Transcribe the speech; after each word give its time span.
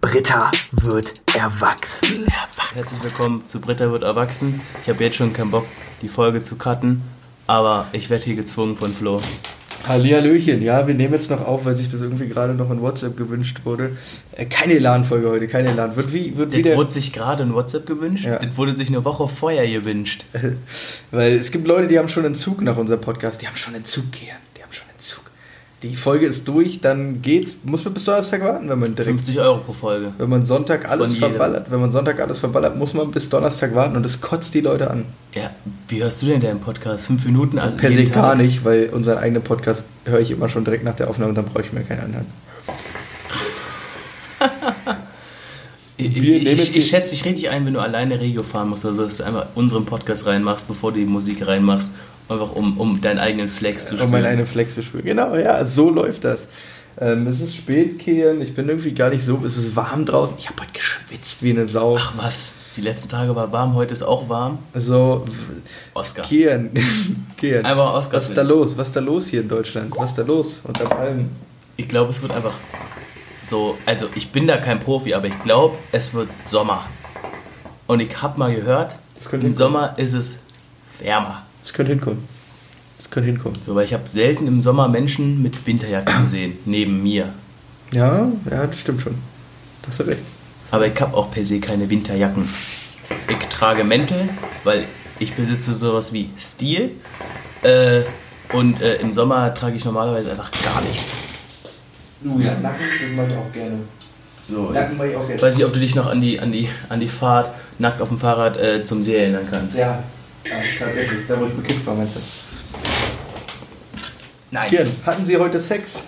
Britta 0.00 0.50
wird 0.72 1.22
erwachsen. 1.36 2.26
Herzlich 2.74 3.04
willkommen 3.04 3.44
zu 3.46 3.60
Britta 3.60 3.90
wird 3.90 4.02
erwachsen. 4.02 4.60
Ich 4.82 4.88
habe 4.88 5.02
jetzt 5.02 5.16
schon 5.16 5.32
keinen 5.32 5.50
Bock, 5.50 5.66
die 6.02 6.08
Folge 6.08 6.42
zu 6.42 6.56
cutten, 6.56 7.02
aber 7.46 7.86
ich 7.92 8.08
werde 8.10 8.24
hier 8.24 8.36
gezwungen 8.36 8.76
von 8.76 8.92
Flo. 8.92 9.20
Hallihallöchen, 9.88 10.62
ja, 10.62 10.86
wir 10.86 10.94
nehmen 10.94 11.14
jetzt 11.14 11.30
noch 11.30 11.44
auf, 11.46 11.64
weil 11.64 11.76
sich 11.76 11.88
das 11.88 12.00
irgendwie 12.00 12.28
gerade 12.28 12.54
noch 12.54 12.70
in 12.70 12.80
WhatsApp 12.82 13.16
gewünscht 13.16 13.60
wurde. 13.64 13.96
Äh, 14.32 14.46
keine 14.46 14.74
Elan-Folge 14.74 15.28
heute, 15.30 15.46
keine 15.46 15.68
Elan. 15.70 15.94
Wird 15.94 16.12
wie, 16.12 16.36
wird 16.36 16.52
Das 16.52 16.58
wieder, 16.58 16.76
wurde 16.76 16.90
sich 16.90 17.12
gerade 17.12 17.44
in 17.44 17.54
WhatsApp 17.54 17.86
gewünscht, 17.86 18.24
Ja. 18.24 18.38
das 18.38 18.56
wurde 18.56 18.76
sich 18.76 18.88
eine 18.88 19.04
Woche 19.04 19.28
vorher 19.28 19.66
gewünscht. 19.68 20.24
weil 21.12 21.34
es 21.38 21.52
gibt 21.52 21.68
Leute, 21.68 21.86
die 21.86 21.98
haben 22.00 22.08
schon 22.08 22.24
einen 22.24 22.34
Zug 22.34 22.62
nach 22.62 22.76
unserem 22.76 23.00
Podcast. 23.00 23.42
Die 23.42 23.46
haben 23.46 23.56
schon 23.56 23.74
einen 23.76 23.84
Zug, 23.84 24.10
Kian. 24.10 24.36
Die 24.56 24.62
haben 24.62 24.72
schon 24.72 24.88
einen 24.88 24.98
Zug. 24.98 25.30
Die 25.82 25.94
Folge 25.94 26.24
ist 26.24 26.48
durch, 26.48 26.80
dann 26.80 27.20
geht's. 27.20 27.58
Muss 27.64 27.84
man 27.84 27.92
bis 27.92 28.06
Donnerstag 28.06 28.42
warten, 28.42 28.70
wenn 28.70 28.78
man 28.78 28.94
direkt 28.94 29.18
50 29.18 29.40
Euro 29.40 29.58
pro 29.58 29.74
Folge. 29.74 30.14
Wenn 30.16 30.30
man 30.30 30.46
Sonntag 30.46 30.88
alles 30.90 31.16
verballert, 31.16 31.70
wenn 31.70 31.80
man 31.80 31.92
Sonntag 31.92 32.18
alles 32.18 32.38
verballert, 32.38 32.78
muss 32.78 32.94
man 32.94 33.10
bis 33.10 33.28
Donnerstag 33.28 33.74
warten 33.74 33.94
und 33.94 34.02
das 34.02 34.22
kotzt 34.22 34.54
die 34.54 34.62
Leute 34.62 34.90
an. 34.90 35.04
Ja, 35.34 35.50
wie 35.88 36.02
hörst 36.02 36.22
du 36.22 36.26
denn 36.26 36.40
deinen 36.40 36.60
Podcast? 36.60 37.04
Fünf 37.04 37.26
Minuten 37.26 37.58
an? 37.58 37.76
Per 37.76 37.92
se 37.92 38.04
gar 38.06 38.36
nicht, 38.36 38.64
weil 38.64 38.88
unseren 38.88 39.18
eigenen 39.18 39.42
Podcast 39.42 39.84
höre 40.06 40.20
ich 40.20 40.30
immer 40.30 40.48
schon 40.48 40.64
direkt 40.64 40.82
nach 40.82 40.96
der 40.96 41.10
Aufnahme, 41.10 41.34
dann 41.34 41.44
brauche 41.44 41.62
ich 41.62 41.72
mir 41.72 41.82
keinen 41.82 42.00
anderen. 42.00 42.26
Ich, 45.98 46.14
ich, 46.14 46.76
ich, 46.76 46.88
schätze 46.88 47.12
dich 47.12 47.24
richtig 47.24 47.48
ein, 47.48 47.64
wenn 47.64 47.72
du 47.72 47.80
alleine 47.80 48.20
Regio 48.20 48.42
fahren 48.42 48.68
musst, 48.68 48.84
also 48.84 49.04
dass 49.04 49.16
du 49.16 49.24
einfach 49.24 49.46
unseren 49.54 49.86
Podcast 49.86 50.26
reinmachst, 50.26 50.68
bevor 50.68 50.92
du 50.92 50.98
die 50.98 51.06
Musik 51.06 51.46
reinmachst, 51.46 51.94
einfach 52.28 52.52
um, 52.52 52.78
um 52.78 53.00
deinen 53.00 53.18
eigenen 53.18 53.48
Flex 53.48 53.86
zu 53.86 53.94
Um 53.94 53.98
spielen. 53.98 54.10
meine 54.10 54.28
eine 54.28 54.46
Flex 54.46 54.74
zu 54.74 54.82
spielen. 54.82 55.04
Genau, 55.04 55.34
ja, 55.36 55.64
so 55.64 55.90
läuft 55.90 56.24
das. 56.24 56.48
Ähm, 56.98 57.26
es 57.26 57.40
ist 57.40 57.56
spät, 57.56 57.98
Kian. 57.98 58.40
Ich 58.40 58.54
bin 58.54 58.68
irgendwie 58.68 58.92
gar 58.92 59.10
nicht 59.10 59.24
so. 59.24 59.42
Es 59.44 59.56
ist 59.56 59.76
warm 59.76 60.06
draußen. 60.06 60.36
Ich 60.38 60.48
habe 60.48 60.62
heute 60.62 60.72
geschwitzt 60.72 61.42
wie 61.42 61.50
eine 61.50 61.68
Sau. 61.68 61.96
Ach 61.98 62.14
was, 62.16 62.52
die 62.76 62.80
letzten 62.80 63.10
Tage 63.10 63.36
war 63.36 63.52
warm, 63.52 63.74
heute 63.74 63.92
ist 63.92 64.02
auch 64.02 64.28
warm. 64.28 64.58
So, 64.74 65.24
Oscar. 65.92 66.22
Kian. 66.22 66.70
Kian. 67.36 67.66
Einfach 67.66 67.92
Oscar. 67.92 68.18
Was 68.18 68.30
ist 68.30 68.36
da 68.36 68.42
los? 68.42 68.78
Was 68.78 68.88
ist 68.88 68.96
da 68.96 69.00
los 69.00 69.26
hier 69.26 69.42
in 69.42 69.48
Deutschland? 69.48 69.92
Was 69.96 70.10
ist 70.10 70.18
da 70.18 70.22
los? 70.22 70.60
Unter 70.64 70.98
allem. 70.98 71.28
Ich 71.76 71.88
glaube, 71.88 72.10
es 72.10 72.22
wird 72.22 72.32
einfach 72.32 72.54
so, 73.42 73.78
also 73.86 74.08
ich 74.16 74.32
bin 74.32 74.46
da 74.48 74.56
kein 74.56 74.80
Profi, 74.80 75.14
aber 75.14 75.26
ich 75.26 75.42
glaube, 75.42 75.76
es 75.92 76.14
wird 76.14 76.28
Sommer. 76.42 76.84
Und 77.86 78.00
ich 78.00 78.20
habe 78.20 78.38
mal 78.38 78.52
gehört, 78.54 78.96
im. 79.32 79.54
Sommer 79.54 79.96
ist 79.98 80.14
es 80.14 80.40
wärmer. 80.98 81.45
Das 81.66 81.72
könnte 81.72 81.90
hinkommen. 81.90 82.22
Das 82.96 83.10
könnte 83.10 83.26
hinkommen. 83.26 83.58
So, 83.60 83.74
weil 83.74 83.84
ich 83.86 83.92
habe 83.92 84.06
selten 84.06 84.46
im 84.46 84.62
Sommer 84.62 84.86
Menschen 84.88 85.42
mit 85.42 85.66
Winterjacken 85.66 86.22
gesehen, 86.22 86.56
neben 86.64 87.02
mir. 87.02 87.34
Ja, 87.90 88.30
ja, 88.48 88.66
das 88.68 88.78
stimmt 88.78 89.02
schon. 89.02 89.16
Da 89.82 89.88
hast 89.88 89.98
du 89.98 90.04
recht. 90.04 90.20
Aber 90.70 90.86
ich 90.86 91.00
habe 91.00 91.16
auch 91.16 91.28
per 91.28 91.44
se 91.44 91.58
keine 91.58 91.90
Winterjacken. 91.90 92.48
Ich 93.28 93.48
trage 93.48 93.82
Mäntel, 93.82 94.28
weil 94.62 94.84
ich 95.18 95.34
besitze 95.34 95.74
sowas 95.74 96.12
wie 96.12 96.30
Stil. 96.38 96.92
Äh, 97.64 98.02
und 98.52 98.80
äh, 98.80 98.98
im 98.98 99.12
Sommer 99.12 99.52
trage 99.52 99.76
ich 99.76 99.84
normalerweise 99.84 100.30
einfach 100.30 100.52
gar 100.62 100.80
nichts. 100.82 101.18
Du, 102.20 102.38
ja, 102.38 102.54
Nacken, 102.60 102.78
das 103.02 103.16
mache 103.16 103.26
ich 103.26 103.36
auch 103.36 103.52
gerne. 103.52 103.78
So, 104.46 104.70
Nacken 104.70 104.96
mache 104.98 105.08
ich 105.08 105.16
auch 105.16 105.22
ich 105.22 105.26
gerne. 105.26 105.42
weiß 105.42 105.56
nicht, 105.56 105.66
ob 105.66 105.72
du 105.72 105.80
dich 105.80 105.96
noch 105.96 106.06
an 106.06 106.20
die, 106.20 106.38
an 106.38 106.52
die, 106.52 106.68
an 106.90 107.00
die 107.00 107.08
Fahrt 107.08 107.50
nackt 107.80 108.00
auf 108.00 108.08
dem 108.10 108.18
Fahrrad 108.18 108.56
äh, 108.56 108.84
zum 108.84 109.02
See 109.02 109.16
erinnern 109.16 109.48
kannst. 109.50 109.76
Ja, 109.76 110.00
ja, 110.50 110.56
tatsächlich. 110.78 111.20
Da, 111.28 111.40
wo 111.40 111.46
ich 111.46 111.52
bekifft 111.54 111.86
war, 111.86 111.94
meinst 111.94 112.16
du? 112.16 112.20
Nein. 114.50 114.68
Kian, 114.68 114.88
hatten 115.04 115.26
Sie 115.26 115.36
heute 115.36 115.60
Sex? 115.60 116.02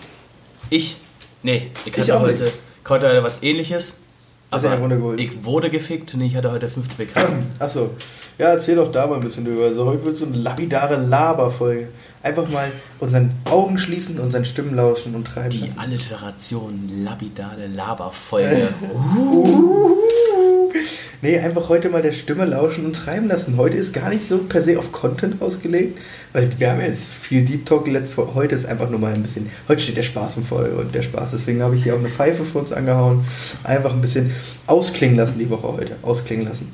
Ich? 0.71 0.97
Nee, 1.43 1.71
ich 1.85 1.93
Ich 1.97 2.01
hatte 2.03 2.17
auch 2.17 2.21
heute, 2.23 2.43
nicht. 2.45 2.55
ich 2.85 2.91
hatte 2.91 3.09
heute 3.09 3.23
was 3.23 3.43
ähnliches. 3.43 3.99
Hast 4.51 4.65
du 4.65 4.69
runtergeholt? 4.69 5.21
ich 5.21 5.45
wurde 5.45 5.69
gefickt. 5.69 6.15
Nee, 6.15 6.27
ich 6.29 6.35
hatte 6.37 6.51
heute 6.51 6.71
fünfte 6.71 6.95
BK. 6.97 7.21
Achso. 7.59 7.91
Ja, 8.39 8.47
erzähl 8.49 8.77
doch 8.77 8.91
da 8.91 9.07
mal 9.07 9.17
ein 9.17 9.21
bisschen 9.21 9.45
drüber. 9.45 9.67
Also 9.67 9.85
heute 9.85 10.07
wird 10.07 10.17
so 10.17 10.25
eine 10.25 10.37
lapidare 10.39 10.97
Laberfolge. 10.97 11.91
Einfach 12.23 12.49
mal 12.49 12.73
unseren 12.99 13.31
Augen 13.45 13.77
schließen, 13.79 14.19
unseren 14.19 14.47
Stimmen 14.47 14.75
lauschen 14.75 15.15
und 15.15 15.27
treiben 15.27 15.51
Die 15.51 15.61
lassen. 15.61 15.79
Alliteration, 15.79 16.89
labidale 17.05 17.67
Laberfolge. 17.67 18.69
Nee, 21.21 21.37
einfach 21.41 21.69
heute 21.69 21.89
mal 21.89 22.01
der 22.01 22.13
Stimme 22.13 22.45
lauschen 22.45 22.87
und 22.87 22.95
treiben 22.95 23.27
lassen. 23.27 23.57
Heute 23.57 23.77
ist 23.77 23.93
gar 23.93 24.09
nicht 24.11 24.29
so 24.29 24.39
per 24.39 24.63
se 24.63 24.79
auf 24.79 24.93
Content 24.93 25.43
ausgelegt, 25.43 25.99
weil 26.33 26.49
wir 26.59 26.71
haben 26.71 26.81
jetzt 26.81 27.13
viel 27.13 27.45
Deep 27.45 27.67
Talk 27.67 27.89
letzt 27.89 28.15
vor. 28.15 28.37
Heute 28.37 28.55
ist 28.55 28.67
einfach 28.67 28.89
nur 28.89 29.01
mal 29.01 29.13
ein 29.13 29.23
bisschen. 29.25 29.51
Heute 29.67 29.83
steht 29.83 29.97
der 29.97 30.05
Spaß 30.05 30.37
im 30.37 30.47
Vordergrund, 30.47 30.95
der 30.95 31.03
Spaß. 31.03 31.33
Deswegen 31.33 31.61
habe 31.61 31.75
ich 31.75 31.83
hier 31.83 31.95
auch 31.95 31.99
eine 31.99 32.09
Pfeife 32.09 32.45
für 32.45 32.61
uns 32.61 32.73
angehauen. 32.73 33.25
Einfach 33.65 33.93
ein 33.93 34.01
bisschen 34.01 34.33
ausklingen 34.69 35.17
lassen 35.17 35.41
die 35.41 35.51
Woche 35.51 35.67
heute. 35.67 35.97
Ausklingen 36.03 36.47
lassen. 36.47 36.73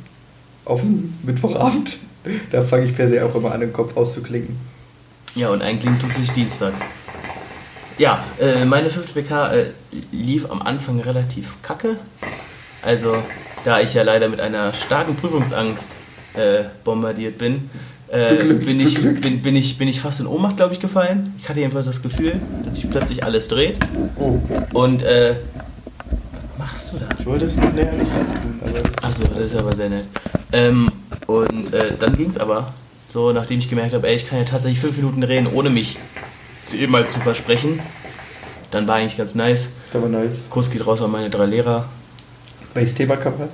Auf 0.66 0.82
den 0.82 1.18
Mittwochabend. 1.22 1.98
Da 2.50 2.62
fange 2.62 2.86
ich 2.86 2.96
per 2.96 3.10
se 3.10 3.22
auch 3.22 3.34
immer 3.34 3.52
an, 3.52 3.60
den 3.60 3.70
Kopf 3.70 3.98
auszuklingen. 3.98 4.56
Ja, 5.34 5.50
und 5.50 5.60
eigentlich 5.60 6.00
tut 6.00 6.10
sich 6.10 6.30
Dienstag. 6.30 6.72
Ja, 7.98 8.24
äh, 8.40 8.64
meine 8.64 8.88
fünfte 8.88 9.12
BK 9.12 9.52
äh, 9.52 9.66
lief 10.10 10.50
am 10.50 10.62
Anfang 10.62 11.00
relativ 11.00 11.60
kacke. 11.60 11.98
Also, 12.80 13.18
da 13.64 13.80
ich 13.80 13.94
ja 13.94 14.02
leider 14.02 14.28
mit 14.28 14.40
einer 14.40 14.72
starken 14.72 15.16
Prüfungsangst 15.16 15.96
äh, 16.34 16.64
bombardiert 16.84 17.38
bin, 17.38 17.70
äh, 18.08 18.34
bin, 18.34 18.78
ich, 18.78 19.02
bin, 19.02 19.42
bin, 19.42 19.56
ich, 19.56 19.78
bin 19.78 19.88
ich 19.88 20.00
fast 20.00 20.20
in 20.20 20.26
Ohnmacht, 20.26 20.56
glaube 20.56 20.72
ich, 20.74 20.80
gefallen. 20.80 21.34
Ich 21.38 21.48
hatte 21.48 21.60
jedenfalls 21.60 21.86
das 21.86 22.02
Gefühl, 22.02 22.40
dass 22.64 22.76
sich 22.76 22.88
plötzlich 22.88 23.24
alles 23.24 23.48
dreht. 23.48 23.78
Oh, 24.16 24.38
Und, 24.72 25.02
äh, 25.02 25.34
was 26.56 26.58
machst 26.58 26.92
du 26.92 26.98
da? 26.98 27.08
ich 27.18 27.26
wollte 27.26 27.46
es 27.46 27.56
noch 27.56 27.72
näher 27.72 27.92
nicht 27.92 28.12
antun, 28.12 28.60
aber 28.62 28.78
das 28.80 29.04
Achso, 29.04 29.24
das 29.34 29.44
ist 29.46 29.56
aber 29.56 29.74
sehr 29.74 29.88
nett. 29.88 30.04
Ähm, 30.52 30.90
und 31.26 31.74
äh, 31.74 31.96
dann 31.98 32.16
ging 32.16 32.28
es 32.28 32.38
aber, 32.38 32.72
so 33.08 33.32
nachdem 33.32 33.58
ich 33.58 33.68
gemerkt 33.68 33.94
habe, 33.94 34.06
ey, 34.06 34.14
ich 34.14 34.28
kann 34.28 34.38
ja 34.38 34.44
tatsächlich 34.44 34.78
fünf 34.78 34.96
Minuten 34.96 35.22
reden, 35.22 35.48
ohne 35.52 35.70
mich 35.70 35.98
zehnmal 36.64 37.08
zu 37.08 37.18
versprechen. 37.18 37.80
Dann 38.70 38.86
war 38.86 38.96
eigentlich 38.96 39.16
ganz 39.16 39.34
nice. 39.34 39.72
ist 39.86 39.96
aber 39.96 40.08
nice. 40.08 40.38
Kurs 40.50 40.70
geht 40.70 40.86
raus 40.86 41.00
an 41.00 41.10
meine 41.10 41.30
drei 41.30 41.46
Lehrer. 41.46 41.86
Welches 42.74 42.94
Thema 42.94 43.16
kann 43.16 43.38
man? 43.38 43.48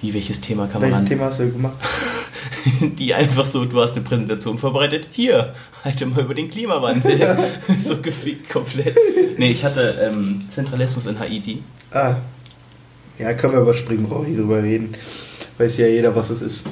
Wie, 0.00 0.14
welches 0.14 0.40
Thema 0.40 0.66
kann 0.66 0.80
man 0.80 0.90
Welches? 0.90 1.08
Thema 1.08 1.26
hast 1.26 1.40
du 1.40 1.52
gemacht? 1.52 1.74
Die 2.98 3.12
einfach 3.14 3.44
so, 3.44 3.64
du 3.64 3.80
hast 3.80 3.96
eine 3.96 4.04
Präsentation 4.04 4.58
vorbereitet. 4.58 5.08
Hier, 5.10 5.52
halte 5.84 6.06
mal 6.06 6.22
über 6.22 6.34
den 6.34 6.48
Klimawandel. 6.48 7.36
so 7.84 8.00
gefickt 8.00 8.48
komplett. 8.48 8.96
Nee, 9.38 9.50
ich 9.50 9.64
hatte 9.64 10.10
ähm, 10.12 10.40
Zentralismus 10.50 11.06
in 11.06 11.18
Haiti. 11.18 11.62
Ah. 11.90 12.16
Ja, 13.18 13.34
können 13.34 13.52
wir 13.54 13.60
überspringen, 13.60 14.08
brauchen 14.08 14.22
wir 14.22 14.30
nicht 14.30 14.40
drüber 14.40 14.62
reden. 14.62 14.94
Weiß 15.58 15.76
ja 15.78 15.86
jeder, 15.86 16.14
was 16.16 16.30
es 16.30 16.42
ist. 16.42 16.66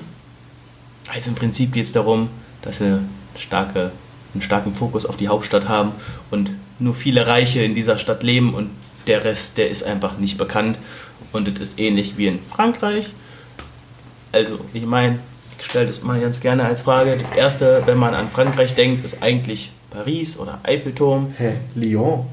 Also 1.13 1.31
im 1.31 1.37
Prinzip 1.37 1.73
geht 1.73 1.85
es 1.85 1.93
darum, 1.93 2.29
dass 2.63 2.81
wir 2.81 3.01
starke, 3.37 3.91
einen 4.35 4.43
starken 4.43 4.75
Fokus 4.75 5.07
auf 5.07 5.17
die 5.17 5.29
Hauptstadt 5.29 5.69
haben 5.69 5.93
und 6.31 6.51
nur 6.79 6.95
viele 6.95 7.27
Reiche 7.27 7.63
in 7.63 7.75
dieser 7.75 7.99
Stadt 7.99 8.23
leben 8.23 8.55
und 8.55 8.71
der 9.11 9.25
Rest, 9.25 9.59
der 9.59 9.69
ist 9.69 9.83
einfach 9.83 10.19
nicht 10.19 10.39
bekannt. 10.39 10.79
Und 11.33 11.49
das 11.49 11.59
ist 11.59 11.81
ähnlich 11.81 12.17
wie 12.17 12.29
in 12.29 12.39
Frankreich. 12.39 13.07
Also, 14.33 14.61
ich 14.73 14.87
meine, 14.87 15.19
ich 15.59 15.67
stelle 15.67 15.89
das 15.89 16.03
mal 16.03 16.21
ganz 16.21 16.41
gerne 16.41 16.65
als 16.65 16.83
Frage. 16.83 17.19
Das 17.19 17.37
erste, 17.37 17.83
wenn 17.87 17.99
man 17.99 18.15
an 18.15 18.31
Frankreich 18.31 18.75
denkt, 18.75 19.05
ist 19.05 19.23
eigentlich 19.23 19.73
Paris 19.91 20.39
oder 20.39 20.61
Eiffelturm, 20.63 21.35
Hä? 21.37 21.57
Lyon? 21.75 22.25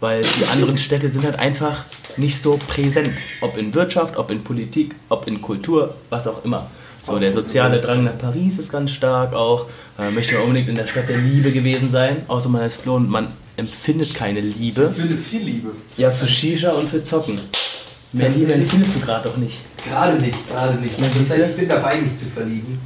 weil 0.00 0.20
die 0.22 0.44
anderen 0.52 0.76
Städte 0.76 1.08
sind 1.08 1.24
halt 1.24 1.38
einfach 1.38 1.84
nicht 2.18 2.38
so 2.38 2.58
präsent. 2.58 3.10
Ob 3.40 3.56
in 3.56 3.72
Wirtschaft, 3.72 4.18
ob 4.18 4.30
in 4.30 4.44
Politik, 4.44 4.94
ob 5.08 5.26
in 5.26 5.40
Kultur, 5.40 5.94
was 6.10 6.26
auch 6.26 6.44
immer. 6.44 6.66
So, 7.06 7.18
der 7.18 7.32
soziale 7.32 7.80
Drang 7.80 8.04
nach 8.04 8.18
Paris 8.18 8.58
ist 8.58 8.70
ganz 8.70 8.90
stark 8.90 9.32
auch. 9.32 9.66
Äh, 9.98 10.10
möchte 10.10 10.34
man 10.34 10.44
unbedingt 10.44 10.68
in 10.68 10.74
der 10.74 10.86
Stadt 10.86 11.08
der 11.08 11.16
Liebe 11.16 11.52
gewesen 11.52 11.88
sein, 11.88 12.18
außer 12.28 12.50
man 12.50 12.62
ist 12.64 12.82
Flo 12.82 12.96
und 12.96 13.08
man 13.08 13.28
empfindet 13.56 14.14
keine 14.14 14.40
Liebe. 14.40 14.90
finde 14.90 15.16
viel 15.16 15.42
Liebe. 15.42 15.70
Ja, 15.96 16.10
für 16.10 16.26
Shisha 16.26 16.72
und 16.72 16.88
für 16.88 17.02
Zocken. 17.04 17.38
Mehr 18.12 18.28
Liebe 18.28 18.52
empfindest 18.54 18.96
du 18.96 19.00
gerade 19.00 19.28
doch 19.28 19.36
nicht. 19.36 19.58
Gerade 19.84 20.16
nicht, 20.22 20.48
gerade 20.48 20.74
nicht. 20.78 20.98
Ja, 21.00 21.46
ich 21.46 21.56
bin 21.56 21.68
dabei, 21.68 21.96
mich 21.96 22.16
zu 22.16 22.26
verlieben. 22.26 22.78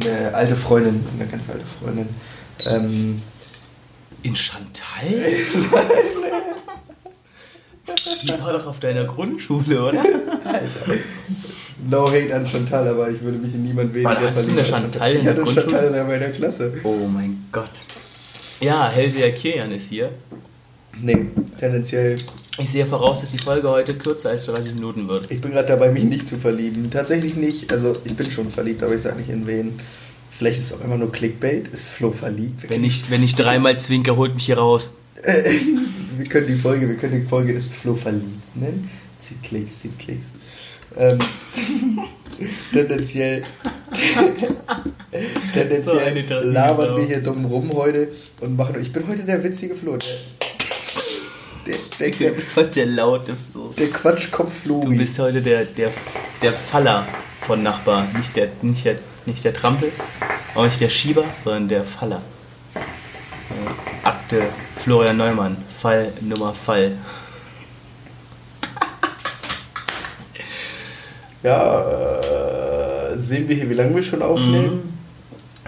Eine 0.00 0.34
alte 0.34 0.56
Freundin, 0.56 1.00
eine 1.18 1.28
ganz 1.28 1.48
alte 1.48 1.64
Freundin. 1.80 2.08
Ähm, 2.68 3.22
In 4.22 4.34
Chantal? 4.34 5.04
Die 8.22 8.28
war 8.28 8.52
doch 8.52 8.66
auf 8.66 8.80
deiner 8.80 9.04
Grundschule, 9.04 9.80
oder? 9.80 10.02
no 11.88 12.08
hate 12.10 12.34
an 12.34 12.46
Chantal, 12.46 12.88
aber 12.88 13.08
ich 13.10 13.20
würde 13.22 13.38
mich 13.38 13.54
in 13.54 13.62
niemand 13.62 13.94
weniger 13.94 14.10
Warte, 14.10 14.26
hast 14.28 14.48
du 14.48 14.52
eine 14.52 14.60
als 14.60 14.68
Chantal 14.70 15.12
in 15.12 15.18
Ich 15.18 15.24
der 15.24 15.36
hatte? 15.36 15.52
Chantal 15.52 15.94
in 15.94 16.06
meiner 16.08 16.28
Klasse. 16.30 16.72
Oh 16.82 17.06
mein 17.12 17.44
Gott. 17.52 17.70
Ja, 18.60 18.88
Hellseher 18.88 19.32
Kirjan 19.32 19.72
ist 19.72 19.90
hier. 19.90 20.10
Nee, 21.00 21.26
tendenziell. 21.58 22.18
Ich 22.58 22.70
sehe 22.70 22.86
voraus, 22.86 23.20
dass 23.20 23.30
die 23.30 23.38
Folge 23.38 23.68
heute 23.68 23.94
kürzer 23.94 24.30
als 24.30 24.46
30 24.46 24.74
Minuten 24.74 25.08
wird. 25.08 25.30
Ich 25.30 25.40
bin 25.42 25.50
gerade 25.50 25.68
dabei, 25.68 25.90
mich 25.90 26.04
nicht 26.04 26.26
zu 26.26 26.36
verlieben. 26.36 26.90
Tatsächlich 26.90 27.36
nicht. 27.36 27.70
Also, 27.70 27.96
ich 28.04 28.16
bin 28.16 28.30
schon 28.30 28.48
verliebt, 28.50 28.82
aber 28.82 28.94
ich 28.94 29.02
sage 29.02 29.18
nicht 29.18 29.28
in 29.28 29.46
wen. 29.46 29.78
Vielleicht 30.30 30.58
ist 30.60 30.72
es 30.72 30.80
auch 30.80 30.84
immer 30.84 30.96
nur 30.96 31.12
Clickbait. 31.12 31.68
Ist 31.68 31.88
Flo 31.88 32.12
verliebt? 32.12 32.62
Wir 32.62 32.70
Wenn 32.70 32.84
ich, 32.84 33.10
wenn 33.10 33.22
ich 33.22 33.34
dreimal 33.34 33.78
zwinker, 33.78 34.16
holt 34.16 34.34
mich 34.34 34.46
hier 34.46 34.58
raus. 34.58 34.90
wir 36.16 36.26
können 36.26 36.46
die 36.46 36.54
Folge, 36.54 36.88
wir 36.88 36.96
können 36.96 37.20
die 37.20 37.26
Folge 37.26 37.52
ist 37.52 37.74
Flo 37.74 37.94
verliebt 37.94 38.46
nennen. 38.56 38.90
Zieht 39.20 39.42
Klicks, 39.42 39.80
zieht 39.80 39.98
Klicks. 39.98 40.32
Ähm, 40.96 41.18
tendenziell 42.72 43.42
tendenziell 45.54 45.98
Tradition. 45.98 46.52
labern 46.52 46.96
wir 46.96 47.04
hier 47.04 47.22
dumm 47.22 47.44
rum 47.44 47.70
heute 47.74 48.08
und 48.40 48.56
machen. 48.56 48.80
Ich 48.80 48.92
bin 48.92 49.06
heute 49.08 49.22
der 49.22 49.42
witzige 49.42 49.74
Flo. 49.74 49.96
Der, 51.66 51.76
der, 51.98 52.10
Du 52.10 52.18
der, 52.18 52.30
bist 52.30 52.56
heute 52.56 52.70
der 52.70 52.86
laute 52.86 53.34
Flo. 53.52 53.74
der 53.78 53.88
Quatschkopf 53.90 54.62
Flo. 54.62 54.80
Du 54.80 54.96
bist 54.96 55.18
heute 55.18 55.42
der, 55.42 55.64
der, 55.64 55.92
der 56.42 56.52
Faller 56.52 57.06
von 57.46 57.62
Nachbar. 57.62 58.06
Nicht 58.16 58.36
der, 58.36 58.48
nicht, 58.62 58.84
der, 58.84 58.96
nicht 59.26 59.44
der 59.44 59.54
Trampel, 59.54 59.90
auch 60.54 60.64
nicht 60.64 60.80
der 60.80 60.88
Schieber, 60.90 61.24
sondern 61.44 61.68
der 61.68 61.84
Faller. 61.84 62.22
Äh, 62.74 64.06
Akte 64.06 64.42
Florian 64.76 65.16
Neumann. 65.16 65.56
Fall 65.80 66.12
Nummer 66.20 66.52
Fall. 66.54 66.92
Ja, 71.42 72.20
äh, 73.12 73.18
sehen 73.18 73.48
wir 73.48 73.54
hier, 73.54 73.70
wie 73.70 73.74
lange 73.74 73.94
wir 73.94 74.02
schon 74.02 74.22
aufnehmen? 74.22 74.95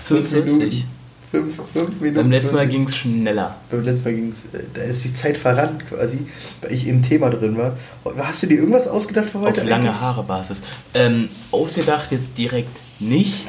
Fünf 0.00 0.28
45. 0.28 0.58
Minuten. 0.58 0.98
Fünf, 1.30 1.56
fünf 1.74 2.00
Minuten. 2.00 2.14
Beim 2.14 2.30
letzten 2.30 2.54
Mal 2.54 2.66
40. 2.66 2.76
ging 2.76 2.88
es 2.88 2.96
schneller. 2.96 3.56
Beim 3.70 3.84
letzten 3.84 4.04
Mal 4.04 4.14
ging 4.14 4.30
es, 4.30 4.42
da 4.72 4.80
ist 4.80 5.04
die 5.04 5.12
Zeit 5.12 5.36
verrannt 5.36 5.86
quasi, 5.88 6.20
weil 6.62 6.72
ich 6.72 6.86
im 6.86 7.02
Thema 7.02 7.28
drin 7.28 7.56
war. 7.58 7.76
Hast 8.16 8.42
du 8.42 8.46
dir 8.46 8.58
irgendwas 8.58 8.88
ausgedacht 8.88 9.30
für 9.30 9.40
heute? 9.40 9.60
Auf 9.60 9.68
lange 9.68 9.88
eigentlich? 9.88 10.00
Haare 10.00 10.22
Basis. 10.22 10.62
Ähm, 10.94 11.28
ausgedacht 11.50 12.12
jetzt 12.12 12.38
direkt 12.38 12.70
nicht. 12.98 13.46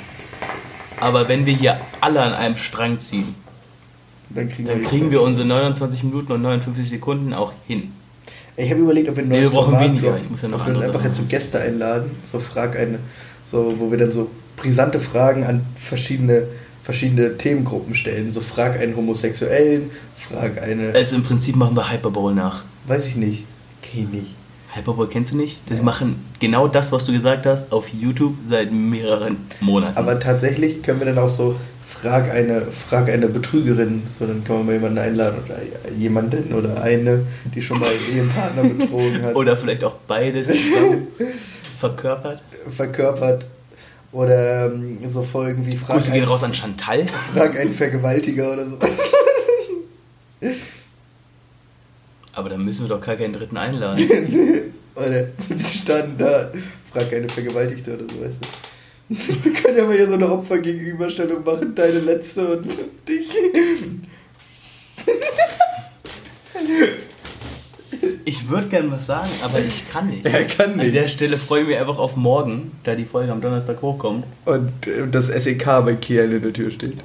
Aber 1.00 1.30
wenn 1.30 1.46
wir 1.46 1.54
hier 1.54 1.80
alle 2.02 2.22
an 2.22 2.34
einem 2.34 2.58
Strang 2.58 3.00
ziehen, 3.00 3.34
Dann 4.30 4.50
kriegen, 4.50 4.68
dann 4.68 4.82
wir, 4.82 4.88
kriegen 4.88 5.12
wir 5.12 5.22
unsere 5.22 5.48
29 5.48 6.04
Minuten 6.04 6.34
und 6.34 6.42
59 6.42 6.90
Sekunden 6.90 7.34
auch 7.34 7.54
hin. 7.66 7.94
Ich 8.58 8.70
habe 8.70 8.82
überlegt, 8.82 9.10
ob 9.10 9.16
wir 9.16 9.24
ein 9.24 9.30
Nee, 9.30 9.36
neues 9.38 9.52
wir 9.52 9.58
brauchen 9.58 9.72
Format 9.72 9.90
weniger. 9.90 10.18
Ich 10.18 10.30
muss 10.30 10.42
ja 10.42 10.50
noch 10.50 10.60
ob 10.60 10.68
wir 10.68 10.76
uns 10.76 10.84
einfach 10.84 11.04
jetzt 11.06 11.18
so 11.18 11.24
Gäste 11.24 11.62
einladen, 11.62 12.12
so 12.24 12.40
frag 12.40 12.76
eine, 12.78 13.00
so 13.46 13.74
wo 13.78 13.90
wir 13.90 13.98
dann 13.98 14.12
so 14.12 14.30
brisante 14.62 15.00
Fragen 15.00 15.44
an 15.44 15.66
verschiedene 15.76 16.48
verschiedene 16.84 17.38
Themengruppen 17.38 17.94
stellen. 17.94 18.32
So 18.32 18.42
frag 18.42 18.80
einen 18.80 18.96
Homosexuellen, 18.96 19.92
frag 20.16 20.62
eine, 20.64 20.92
Also 20.96 21.18
im 21.18 21.24
Prinzip 21.24 21.56
machen 21.56 21.76
wir 21.76 21.92
Hyperbowl 21.92 22.34
nach. 22.34 22.64
weiß 22.88 23.08
ich 23.08 23.16
nicht, 23.16 23.46
kenn 23.84 24.04
ich 24.04 24.10
nicht. 24.10 24.36
Hyperbowl 24.74 25.08
kennst 25.08 25.34
du 25.34 25.38
nicht? 25.38 25.70
Die 25.70 25.76
machen 25.84 26.26
genau 26.40 26.68
das, 26.68 26.92
was 26.92 27.06
du 27.06 27.12
gesagt 27.12 27.46
hast, 27.46 27.72
auf 27.72 27.90
YouTube 27.90 28.36
seit 28.48 28.72
mehreren 28.72 29.38
Monaten. 29.62 29.98
Aber 29.98 30.20
tatsächlich 30.20 30.82
können 30.82 31.00
wir 31.00 31.06
dann 31.06 31.20
auch 31.20 31.30
so 31.30 31.56
frag 31.86 32.32
eine 32.32 32.62
frag 32.62 33.10
eine 33.10 33.28
Betrügerin, 33.28 34.04
so 34.18 34.26
dann 34.26 34.44
kann 34.44 34.58
man 34.58 34.66
mal 34.68 34.74
jemanden 34.74 35.00
einladen 35.00 35.44
oder 35.46 35.58
jemanden 35.98 36.54
oder 36.54 36.82
eine, 36.82 37.26
die 37.54 37.62
schon 37.62 37.80
mal 37.80 37.90
ihren 38.16 38.30
Partner 38.30 38.64
betrogen 38.64 39.22
hat. 39.24 39.36
Oder 39.42 39.58
vielleicht 39.58 39.84
auch 39.84 39.96
beides 40.08 40.52
verkörpert. 41.80 42.42
verkörpert. 42.70 43.46
Oder 44.12 44.66
ähm, 44.66 44.98
so 45.08 45.24
Folgen 45.24 45.66
wie 45.66 45.76
Frag, 45.76 45.98
Grüße 45.98 46.12
gehen 46.12 46.24
ein, 46.24 46.30
raus 46.30 46.44
an 46.44 46.54
Chantal. 46.54 47.06
Frag 47.08 47.58
einen 47.60 47.74
Vergewaltiger 47.74 48.54
oder 48.54 48.66
so. 48.66 48.78
Aber 52.34 52.50
dann 52.50 52.64
müssen 52.66 52.86
wir 52.86 52.90
doch 52.90 53.06
gar 53.06 53.16
keinen 53.16 53.34
dritten 53.34 53.58
einladen. 53.58 54.04
oder 54.96 55.28
da, 56.18 56.52
frag 56.92 57.14
eine 57.14 57.30
Vergewaltigte 57.30 57.96
oder 57.96 58.06
so, 58.12 58.22
weißt 58.22 58.40
du. 58.42 58.48
Wir 59.10 59.54
können 59.54 59.78
ja 59.78 59.86
mal 59.86 59.96
hier 59.96 60.08
so 60.08 60.14
eine 60.14 60.32
Opfergegenüberstellung 60.32 61.44
machen, 61.44 61.74
deine 61.76 62.00
letzte 62.00 62.58
und 62.58 62.68
dich. 63.08 63.30
Ich 68.50 68.56
würde 68.56 68.68
gerne 68.68 68.92
was 68.92 69.06
sagen, 69.06 69.30
aber 69.44 69.60
ich 69.60 69.86
kann 69.86 70.10
nicht. 70.10 70.26
Er 70.26 70.44
kann 70.44 70.72
An 70.72 70.78
nicht. 70.78 70.96
der 70.96 71.08
Stelle 71.08 71.38
freue 71.38 71.62
ich 71.62 71.68
mich 71.68 71.78
einfach 71.78 72.00
auf 72.00 72.16
morgen, 72.16 72.72
da 72.84 72.96
die 72.96 73.06
Folge 73.06 73.32
am 73.32 73.42
Donnerstag 73.42 73.80
hochkommt. 73.84 74.26
Und 74.46 74.88
äh, 74.88 75.08
das 75.08 75.28
SEK 75.28 75.66
bei 75.86 75.94
Kiel 75.94 76.34
in 76.34 76.42
der 76.42 76.52
Tür 76.52 76.72
steht. 76.72 76.98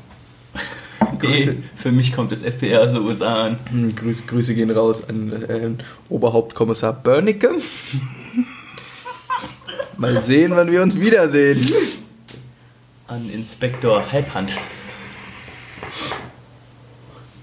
Grüße. 1.19 1.57
Für 1.77 1.93
mich 1.93 2.15
kommt 2.15 2.33
das 2.33 2.45
FPR 2.45 2.81
aus 2.81 2.93
den 2.93 3.03
USA 3.03 3.49
an. 3.49 3.59
Hm, 3.69 3.95
Grüße, 3.95 4.23
Grüße 4.27 4.55
gehen 4.55 4.71
raus 4.71 5.03
an 5.07 5.33
äh, 5.47 5.69
Oberhauptkommissar 6.09 6.95
Börnicke. 6.95 7.51
Mal 9.99 10.23
sehen, 10.23 10.53
wann 10.57 10.73
wir 10.73 10.81
uns 10.81 10.99
wiedersehen. 10.99 11.61
An 13.07 13.29
Inspektor 13.29 14.03
Halbhand. 14.11 14.57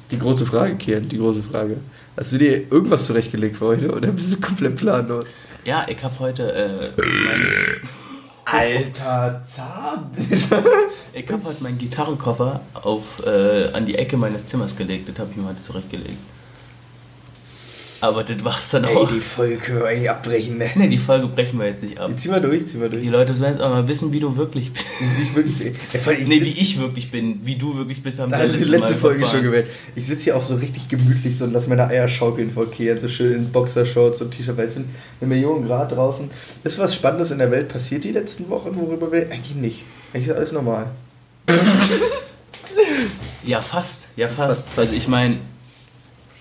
Die 0.09 0.17
große 0.17 0.47
Frage, 0.47 0.73
Kian, 0.73 1.07
die 1.07 1.19
große 1.19 1.43
Frage. 1.43 1.77
Hast 2.21 2.33
du 2.33 2.37
dir 2.37 2.71
irgendwas 2.71 3.07
zurechtgelegt 3.07 3.57
für 3.57 3.65
heute 3.65 3.91
oder 3.91 4.09
bist 4.09 4.31
du 4.31 4.39
komplett 4.39 4.75
planlos? 4.75 5.33
Ja, 5.65 5.87
ich 5.89 6.03
habe 6.03 6.19
heute, 6.19 6.53
äh, 6.53 6.91
Alter 8.45 9.41
Zahm! 9.43 10.11
ich 11.13 11.31
hab 11.31 11.43
heute 11.43 11.63
meinen 11.63 11.79
Gitarrenkoffer 11.79 12.61
auf, 12.75 13.25
äh, 13.25 13.73
an 13.73 13.87
die 13.87 13.95
Ecke 13.95 14.17
meines 14.17 14.45
Zimmers 14.45 14.77
gelegt. 14.77 15.09
Das 15.09 15.17
habe 15.17 15.31
ich 15.31 15.37
mir 15.37 15.47
heute 15.47 15.63
zurechtgelegt. 15.63 16.19
Aber 18.01 18.23
das 18.23 18.43
war's 18.43 18.71
dann 18.71 18.83
Ey, 18.83 18.95
auch. 18.95 19.11
die 19.11 19.19
Folge 19.19 19.57
können 19.57 19.79
wir 19.79 19.87
eigentlich 19.87 20.09
abbrechen, 20.09 20.57
ne? 20.57 20.69
Ne, 20.75 20.89
die 20.89 20.97
Folge 20.97 21.27
brechen 21.27 21.59
wir 21.59 21.67
jetzt 21.67 21.83
nicht 21.83 21.99
ab. 21.99 22.09
Die 22.09 22.15
ziehen 22.17 22.31
wir 22.31 22.39
durch, 22.39 22.65
ziehen 22.65 22.81
wir 22.81 22.89
durch. 22.89 23.03
Die 23.03 23.09
Leute 23.09 23.35
sollen 23.35 23.53
jetzt 23.53 23.61
auch 23.61 23.69
mal 23.69 23.87
wissen, 23.87 24.11
wie 24.11 24.19
du 24.19 24.35
wirklich 24.35 24.73
bist. 24.73 24.85
Wie 24.99 25.21
ich 25.21 25.35
wirklich. 25.35 25.61
Ey, 25.93 25.99
allem, 26.07 26.21
ich 26.21 26.27
Nee, 26.27 26.41
wie 26.41 26.49
ich 26.49 26.79
wirklich 26.79 27.11
bin, 27.11 27.39
wie 27.45 27.55
du 27.55 27.77
wirklich 27.77 28.01
bist, 28.01 28.19
haben 28.19 28.31
wir 28.31 28.39
letzte 28.39 28.77
Mal 28.79 28.87
Folge 28.87 29.21
erfahren. 29.21 29.37
schon 29.37 29.43
gewählt. 29.45 29.67
Ich 29.95 30.07
sitze 30.07 30.23
hier 30.25 30.37
auch 30.37 30.43
so 30.43 30.55
richtig 30.55 30.89
gemütlich 30.89 31.37
so 31.37 31.45
und 31.45 31.53
lass 31.53 31.67
meine 31.67 31.87
Eier 31.87 32.07
schaukeln 32.07 32.51
vor 32.51 32.69
Kian, 32.71 32.99
so 32.99 33.07
schön 33.07 33.33
in 33.33 33.51
Boxershorts 33.51 34.21
und 34.21 34.31
T-Shirt, 34.31 34.57
weil 34.57 34.65
es 34.65 34.73
sind 34.73 34.87
eine 35.19 35.27
Million 35.27 35.65
Grad 35.67 35.91
draußen. 35.91 36.27
Ist 36.63 36.79
was 36.79 36.95
Spannendes 36.95 37.29
in 37.29 37.37
der 37.37 37.51
Welt 37.51 37.69
passiert 37.69 38.03
die 38.03 38.11
letzten 38.11 38.49
Wochen, 38.49 38.75
worüber 38.75 39.11
wir 39.11 39.29
eigentlich 39.31 39.55
nicht. 39.55 39.83
Eigentlich 40.13 40.27
ist 40.27 40.35
alles 40.35 40.51
normal. 40.51 40.87
Ja, 43.43 43.61
fast. 43.61 44.09
Ja, 44.17 44.27
fast. 44.27 44.67
Also 44.77 44.93
ich 44.93 45.07
meine, 45.07 45.37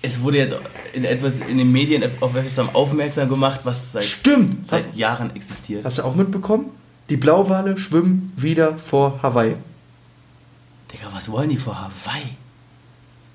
es 0.01 0.21
wurde 0.21 0.37
jetzt 0.37 0.55
in 0.93 1.03
etwas 1.03 1.39
in 1.41 1.57
den 1.57 1.71
Medien 1.71 2.03
auf 2.21 2.35
etwas 2.35 2.59
aufmerksam 2.73 3.29
gemacht, 3.29 3.61
was 3.63 3.91
seit, 3.91 4.03
Stimmt! 4.05 4.65
seit 4.65 4.85
Hast, 4.87 4.95
Jahren 4.95 5.35
existiert. 5.35 5.85
hast 5.85 5.99
du 5.99 6.03
auch 6.03 6.15
mitbekommen? 6.15 6.65
Die 7.09 7.17
Blauwale 7.17 7.77
schwimmen 7.77 8.31
wieder 8.35 8.77
vor 8.77 9.19
Hawaii. 9.21 9.55
Digga, 10.91 11.07
was 11.13 11.31
wollen 11.31 11.49
die 11.49 11.57
vor 11.57 11.75
Hawaii? 11.79 12.35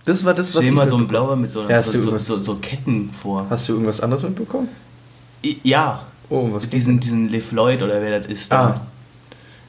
Das 0.05 0.25
war 0.25 0.35
das, 0.35 0.49
was 0.55 0.61
Stell 0.63 0.69
ich 0.71 0.75
mal 0.75 0.87
so 0.87 0.95
einen 0.97 1.05
mitbekommen- 1.05 1.27
Blauer 1.27 1.37
mit 1.37 1.51
so, 1.53 1.69
Ja, 1.69 1.83
so, 1.83 2.19
so, 2.19 2.39
so, 2.39 2.55
Ketten 2.57 3.11
vor. 3.13 3.47
Hast 3.51 3.69
du 3.69 3.73
irgendwas 3.73 4.01
anderes 4.01 4.23
mitbekommen? 4.23 4.69
I- 5.45 5.59
Ja. 5.63 6.03
Oh, 6.29 6.49
was 6.53 6.69
diesen, 6.69 6.99
diesen 7.01 7.29
Le 7.29 7.41
Floyd 7.41 7.83
oder 7.83 8.01
wer 8.03 8.19
das 8.21 8.29
ist. 8.31 8.53
Ah. 8.53 8.69
Da. 8.69 8.81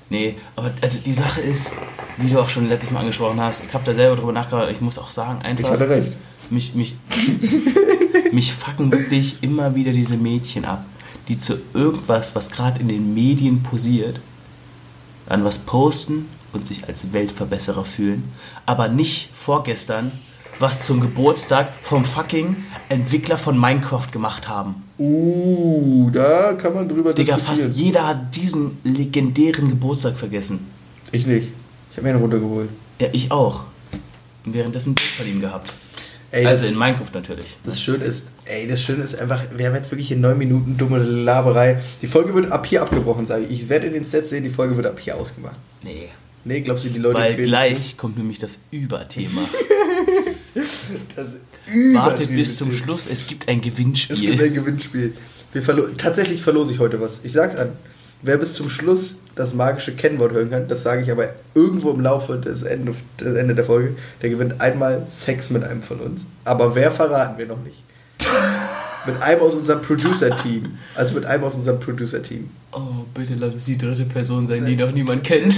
Nee, 0.10 0.36
aber 0.56 0.72
also 0.82 1.00
die 1.00 1.14
Sache 1.14 1.42
ist, 1.42 1.74
wie 2.18 2.28
du 2.30 2.40
auch 2.40 2.50
schon 2.50 2.70
letztes 2.70 2.92
Mal 2.92 3.02
angesprochen 3.02 3.40
hast, 3.42 3.64
ich 3.66 3.74
habe 3.74 3.84
da 3.84 3.94
selber 3.94 4.16
drüber 4.16 4.32
nachgedacht, 4.32 4.70
ich 4.72 4.80
muss 4.82 4.98
auch 4.98 5.12
sagen, 5.12 5.40
Ich 5.42 5.48
einfach. 5.48 5.72
hatte 5.72 5.90
recht. 5.90 6.14
Mich, 6.50 6.76
mich, 6.76 6.96
mich 8.32 8.54
fucken 8.54 8.92
wirklich 8.92 9.42
immer 9.42 9.76
wieder 9.76 9.92
diese 9.92 10.18
Mädchen 10.18 10.66
ab, 10.66 10.86
die 11.28 11.38
zu 11.38 11.60
irgendwas, 11.74 12.36
was 12.36 12.52
gerade 12.52 12.80
in 12.80 12.88
den 12.88 13.14
Medien 13.14 13.64
posiert, 13.64 14.20
an 15.28 15.44
was 15.44 15.60
posten 15.60 16.28
und 16.54 16.68
sich 16.68 16.88
als 16.88 17.14
Weltverbesserer 17.14 17.86
fühlen, 17.86 18.24
aber 18.66 18.88
nicht 18.88 19.30
vorgestern 19.34 20.12
was 20.60 20.86
zum 20.86 21.00
Geburtstag 21.00 21.72
vom 21.82 22.06
fucking 22.06 22.56
Entwickler 22.90 23.38
von 23.38 23.60
Minecraft 23.60 24.08
gemacht 24.12 24.48
haben. 24.48 24.84
Uh, 24.98 26.10
da 26.12 26.54
kann 26.54 26.74
man 26.74 26.90
drüber 26.90 27.14
Digga, 27.14 27.36
diskutieren. 27.36 27.68
fast 27.68 27.78
jeder 27.78 28.08
hat 28.08 28.36
diesen 28.36 28.78
legendären 28.84 29.70
Geburtstag 29.70 30.16
vergessen. 30.16 30.66
Ich 31.12 31.26
nicht. 31.26 31.50
Ich 31.92 31.98
habe 31.98 32.08
mir 32.08 32.14
einen 32.14 32.22
runtergeholt. 32.22 32.70
Ja, 33.00 33.08
ich 33.12 33.32
auch. 33.32 33.66
Und 34.46 34.54
währenddessen 34.54 34.92
ein 34.92 34.96
Bild 34.96 35.08
von 35.08 35.28
ihm 35.28 35.42
gehabt. 35.42 35.74
Ey, 36.32 36.46
also 36.46 36.64
das- 36.64 36.72
in 36.72 36.78
Minecraft 36.78 37.12
natürlich. 37.14 37.56
Das 37.64 37.82
Schöne 37.82 38.04
ist, 38.06 38.28
ey, 38.46 38.68
das 38.68 38.82
Schöne 38.82 39.04
ist 39.04 39.18
einfach, 39.20 39.42
wir 39.56 39.66
haben 39.68 39.76
jetzt 39.76 39.92
wirklich 39.92 40.12
in 40.12 40.20
neun 40.22 40.38
Minuten 40.38 40.78
dumme 40.78 40.98
Laberei. 41.00 41.82
Die 42.02 42.08
Folge 42.08 42.34
wird 42.34 42.52
ab 42.52 42.66
hier 42.66 42.82
abgebrochen, 42.82 43.26
sage 43.26 43.46
ich. 43.46 43.62
Ich 43.64 43.70
werde 43.70 43.88
in 43.88 43.94
den 43.94 44.06
Sets 44.06 44.30
sehen, 44.32 44.44
die 44.44 44.50
Folge 44.50 44.76
wird 44.76 44.88
ab 44.88 45.00
hier 45.00 45.16
ausgemacht. 45.16 45.56
Nee. 45.84 46.10
Nee, 46.44 46.62
glaubst 46.62 46.86
du, 46.86 46.90
die 46.90 47.00
Leute 47.00 47.20
Weil 47.20 47.36
gleich 47.36 47.98
kommt 47.98 48.18
nämlich 48.18 48.38
das 48.38 48.60
Überthema. 48.72 49.42
Das 50.54 50.90
ist 50.92 51.94
Wartet 51.94 52.30
bis 52.30 52.58
zum. 52.58 52.72
Schluss, 52.72 53.06
es 53.12 53.28
gibt 53.28 53.48
ein 53.48 53.58
Es 53.60 53.64
gibt 53.64 53.76
Gewinnspiel. 53.78 54.44
ein 54.44 54.54
Gewinnspiel. 54.54 55.14
Wir 55.54 55.62
verlo 55.62 55.84
Tatsächlich 55.98 56.42
verlose 56.42 56.74
ich 56.74 56.80
heute 56.80 57.00
was. 57.00 57.20
Ich 57.24 57.34
sag's 57.34 57.56
an. 57.56 57.74
Wer 58.22 58.38
bis 58.38 58.56
zum 58.56 58.70
Schluss 58.70 59.20
das 59.36 59.54
magische 59.54 59.96
Kennwort 59.96 60.32
hören 60.32 60.50
kann, 60.50 60.68
das 60.68 60.84
sage 60.84 61.04
ich 61.04 61.12
aber 61.12 61.30
irgendwo 61.54 61.92
im 61.92 62.02
Laufe 62.02 62.38
des 62.38 62.64
Ende, 62.64 62.94
des 63.20 63.36
Ende 63.36 63.54
der 63.54 63.66
Folge, 63.66 63.96
der 64.22 64.32
gewinnt 64.32 64.60
einmal 64.60 65.04
Sex 65.08 65.52
mit 65.52 65.64
einem 65.64 65.84
von 65.84 66.00
uns. 66.00 66.22
Aber 66.44 66.74
wer 66.76 66.92
verraten 66.92 67.38
wir 67.38 67.46
noch 67.46 67.62
nicht? 67.64 67.84
mit 69.06 69.22
einem 69.22 69.42
aus 69.42 69.54
unserem 69.54 69.82
Producer-Team. 69.82 70.64
Also 70.96 71.16
mit 71.16 71.26
einem 71.26 71.44
aus 71.44 71.56
unserem 71.56 71.80
Producer-Team. 71.80 72.50
Oh, 72.72 73.06
bitte 73.14 73.36
lass 73.36 73.54
es 73.56 73.66
die 73.66 73.78
dritte 73.78 74.06
Person 74.06 74.48
sein, 74.48 74.66
die 74.66 74.76
noch 74.76 74.92
niemand 74.92 75.24
kennt. 75.24 75.56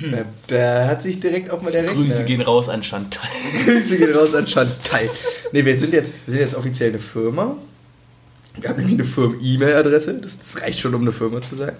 Da, 0.00 0.24
da 0.48 0.88
hat 0.88 1.02
sich 1.02 1.20
direkt 1.20 1.50
auch 1.50 1.62
mal 1.62 1.72
der 1.72 1.84
Rechner. 1.84 2.02
Grüße 2.02 2.24
gehen 2.24 2.42
raus 2.42 2.68
an 2.68 2.82
Chantal. 2.82 3.28
Grüße 3.64 3.96
gehen 3.96 4.12
raus 4.12 4.34
an 4.34 4.46
Chantal. 4.46 5.08
Nee, 5.52 5.64
wir 5.64 5.78
sind 5.78 5.92
jetzt, 5.92 6.12
wir 6.26 6.32
sind 6.32 6.40
jetzt 6.40 6.54
offiziell 6.54 6.90
eine 6.90 6.98
Firma. 6.98 7.56
Wir 8.60 8.68
haben 8.70 8.76
nämlich 8.78 8.94
eine 8.94 9.04
Firmen-E-Mail-Adresse. 9.04 10.20
Das, 10.20 10.62
reicht 10.62 10.80
schon, 10.80 10.94
um 10.94 11.02
eine 11.02 11.12
Firma 11.12 11.40
zu 11.40 11.56
sein. 11.56 11.72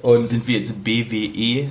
Und 0.00 0.28
Sind 0.28 0.46
wir 0.48 0.58
jetzt 0.58 0.82
BWE 0.84 1.68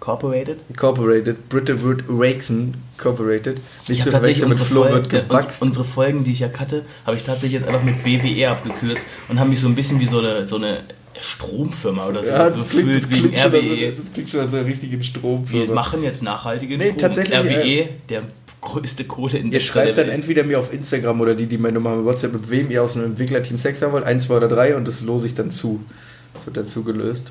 Corporated? 0.00 0.64
Incorporated, 0.68 1.48
Britterwood 1.48 2.04
Rakeson 2.08 2.74
Incorporated. 2.96 3.56
Nicht 3.56 3.90
Ich 3.90 4.00
habe 4.02 4.10
tatsächlich 4.12 4.44
unsere, 4.44 4.64
Flo 4.64 4.82
Folgen, 4.84 5.10
wird 5.12 5.30
äh, 5.30 5.34
uns, 5.34 5.62
unsere 5.62 5.84
Folgen, 5.84 6.24
die 6.24 6.32
ich 6.32 6.40
ja 6.40 6.48
hatte, 6.58 6.84
habe 7.06 7.16
ich 7.16 7.22
tatsächlich 7.22 7.60
jetzt 7.60 7.68
einfach 7.68 7.82
mit 7.82 8.02
BWE 8.02 8.48
abgekürzt 8.50 9.06
und 9.28 9.40
habe 9.40 9.50
mich 9.50 9.60
so 9.60 9.66
ein 9.66 9.74
bisschen 9.74 9.98
wie 10.00 10.06
so 10.06 10.18
eine, 10.18 10.44
so 10.44 10.56
eine 10.56 10.80
Stromfirma 11.18 12.06
oder 12.06 12.22
so 12.22 12.30
Ja, 12.30 12.50
das 12.50 12.68
klingt, 12.68 12.94
das, 12.94 13.08
gefühlt 13.08 13.32
klingt 13.34 13.40
schon, 13.40 13.52
RWE. 13.52 13.86
also, 13.86 14.02
das 14.02 14.12
klingt 14.12 14.30
schon 14.30 14.40
als 14.40 14.54
eine 14.54 14.66
richtige 14.66 15.02
Stromfirma. 15.02 15.66
Wir 15.66 15.74
machen 15.74 16.02
jetzt 16.02 16.22
nachhaltigen 16.22 16.78
Nee, 16.78 16.86
Strom. 16.88 16.98
tatsächlich, 16.98 17.38
RWE, 17.38 17.88
der 18.08 18.22
größte 18.64 19.02
Ihr 19.04 19.08
Kohleinvestor 19.08 19.60
schreibt 19.60 19.96
der 19.96 20.04
dann 20.04 20.06
Welt. 20.08 20.16
entweder 20.20 20.44
mir 20.44 20.58
auf 20.58 20.72
Instagram 20.72 21.20
oder 21.20 21.34
die, 21.34 21.46
die 21.46 21.58
meine 21.58 21.74
Nummer 21.74 21.90
haben, 21.90 22.04
WhatsApp, 22.04 22.32
mit 22.32 22.50
wem 22.50 22.70
ihr 22.70 22.82
aus 22.82 22.96
einem 22.96 23.06
Entwicklerteam 23.06 23.58
Sex 23.58 23.80
haben 23.82 23.92
wollt, 23.92 24.04
eins, 24.04 24.24
zwei 24.26 24.36
oder 24.38 24.48
drei, 24.48 24.74
und 24.76 24.86
das 24.88 25.02
lose 25.02 25.26
ich 25.26 25.34
dann 25.34 25.50
zu. 25.50 25.84
Das 26.34 26.46
wird 26.46 26.56
dann 26.56 26.66
zugelöst. 26.66 27.30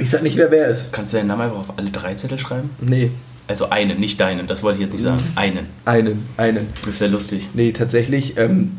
Ich 0.00 0.10
sag 0.10 0.22
nicht, 0.22 0.36
wer 0.36 0.50
wer 0.50 0.68
ist. 0.68 0.92
Kannst 0.92 1.12
du 1.12 1.18
deinen 1.18 1.28
Namen 1.28 1.42
einfach 1.42 1.58
auf 1.58 1.78
alle 1.78 1.90
drei 1.90 2.14
Zettel 2.14 2.38
schreiben? 2.38 2.70
Nee, 2.80 3.10
Also 3.46 3.70
einen, 3.70 3.98
nicht 4.00 4.20
deinen, 4.20 4.46
das 4.46 4.62
wollte 4.62 4.78
ich 4.78 4.84
jetzt 4.84 4.92
nicht 4.92 5.02
sagen. 5.02 5.22
Einen. 5.36 5.66
einen, 5.84 6.26
einen. 6.36 6.66
Das 6.86 7.00
wäre 7.00 7.10
lustig. 7.10 7.48
Nee, 7.54 7.72
tatsächlich, 7.72 8.36
ähm, 8.36 8.72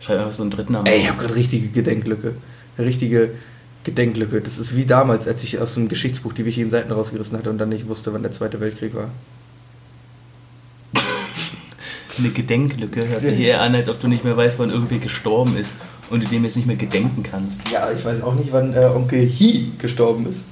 Schreib 0.00 0.18
einfach 0.18 0.32
so 0.34 0.42
einen 0.42 0.50
dritten 0.50 0.72
Namen. 0.74 0.86
ey, 0.86 1.00
ich 1.00 1.08
habe 1.08 1.18
gerade 1.18 1.34
richtige 1.34 1.68
Gedenklücke. 1.68 2.34
Eine 2.76 2.86
richtige 2.86 3.30
Gedenklücke. 3.84 4.40
Das 4.42 4.58
ist 4.58 4.76
wie 4.76 4.84
damals, 4.84 5.26
als 5.28 5.42
ich 5.44 5.58
aus 5.60 5.74
dem 5.74 5.88
Geschichtsbuch 5.88 6.32
die 6.34 6.44
wichtigen 6.44 6.68
Seiten 6.68 6.92
rausgerissen 6.92 7.38
hatte 7.38 7.48
und 7.50 7.56
dann 7.58 7.68
nicht 7.70 7.88
wusste, 7.88 8.12
wann 8.12 8.22
der 8.22 8.32
Zweite 8.32 8.60
Weltkrieg 8.60 8.94
war. 8.94 9.08
Eine 12.16 12.28
Gedenklücke 12.28 13.08
hört 13.08 13.22
sich 13.22 13.40
eher 13.40 13.60
an, 13.60 13.74
als 13.74 13.88
ob 13.88 14.00
du 14.00 14.06
nicht 14.06 14.24
mehr 14.24 14.36
weißt, 14.36 14.58
wann 14.58 14.70
irgendwer 14.70 14.98
gestorben 14.98 15.56
ist 15.56 15.78
und 16.10 16.22
du 16.22 16.28
dem 16.28 16.44
jetzt 16.44 16.56
nicht 16.56 16.66
mehr 16.66 16.76
gedenken 16.76 17.22
kannst. 17.22 17.60
Ja, 17.72 17.90
ich 17.90 18.04
weiß 18.04 18.22
auch 18.22 18.34
nicht, 18.34 18.52
wann 18.52 18.72
äh, 18.74 18.84
Onkel 18.84 19.28
Hi 19.28 19.72
gestorben 19.78 20.26
ist. 20.26 20.44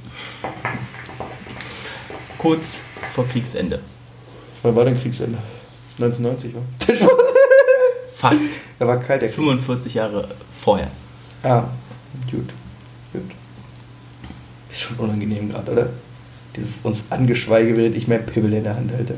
Kurz 2.39 2.83
vor 3.15 3.29
Kriegsende. 3.29 3.79
Wann 4.63 4.75
war 4.75 4.85
denn 4.85 5.01
Kriegsende? 5.01 5.39
1990, 5.99 6.55
war? 6.55 6.63
Fast. 8.15 8.51
Da 8.79 8.87
war 8.87 8.99
kalt, 8.99 9.23
der 9.23 9.29
Krieg. 9.29 9.37
45 9.37 9.95
Jahre 9.95 10.29
vorher. 10.51 10.91
Ah, 11.43 11.65
gut. 12.31 12.49
Gut. 13.13 13.23
Ist 14.71 14.81
schon 14.81 14.97
unangenehm 14.97 15.51
gerade, 15.51 15.71
oder? 15.71 15.91
Dieses 16.57 16.81
uns 16.85 17.07
Angeschweige, 17.11 17.77
während 17.77 17.97
ich 17.97 18.09
mein 18.09 18.25
Pimmel 18.27 18.55
in 18.55 18.65
der 18.65 18.77
Hand 18.77 18.91
halte. 18.93 19.15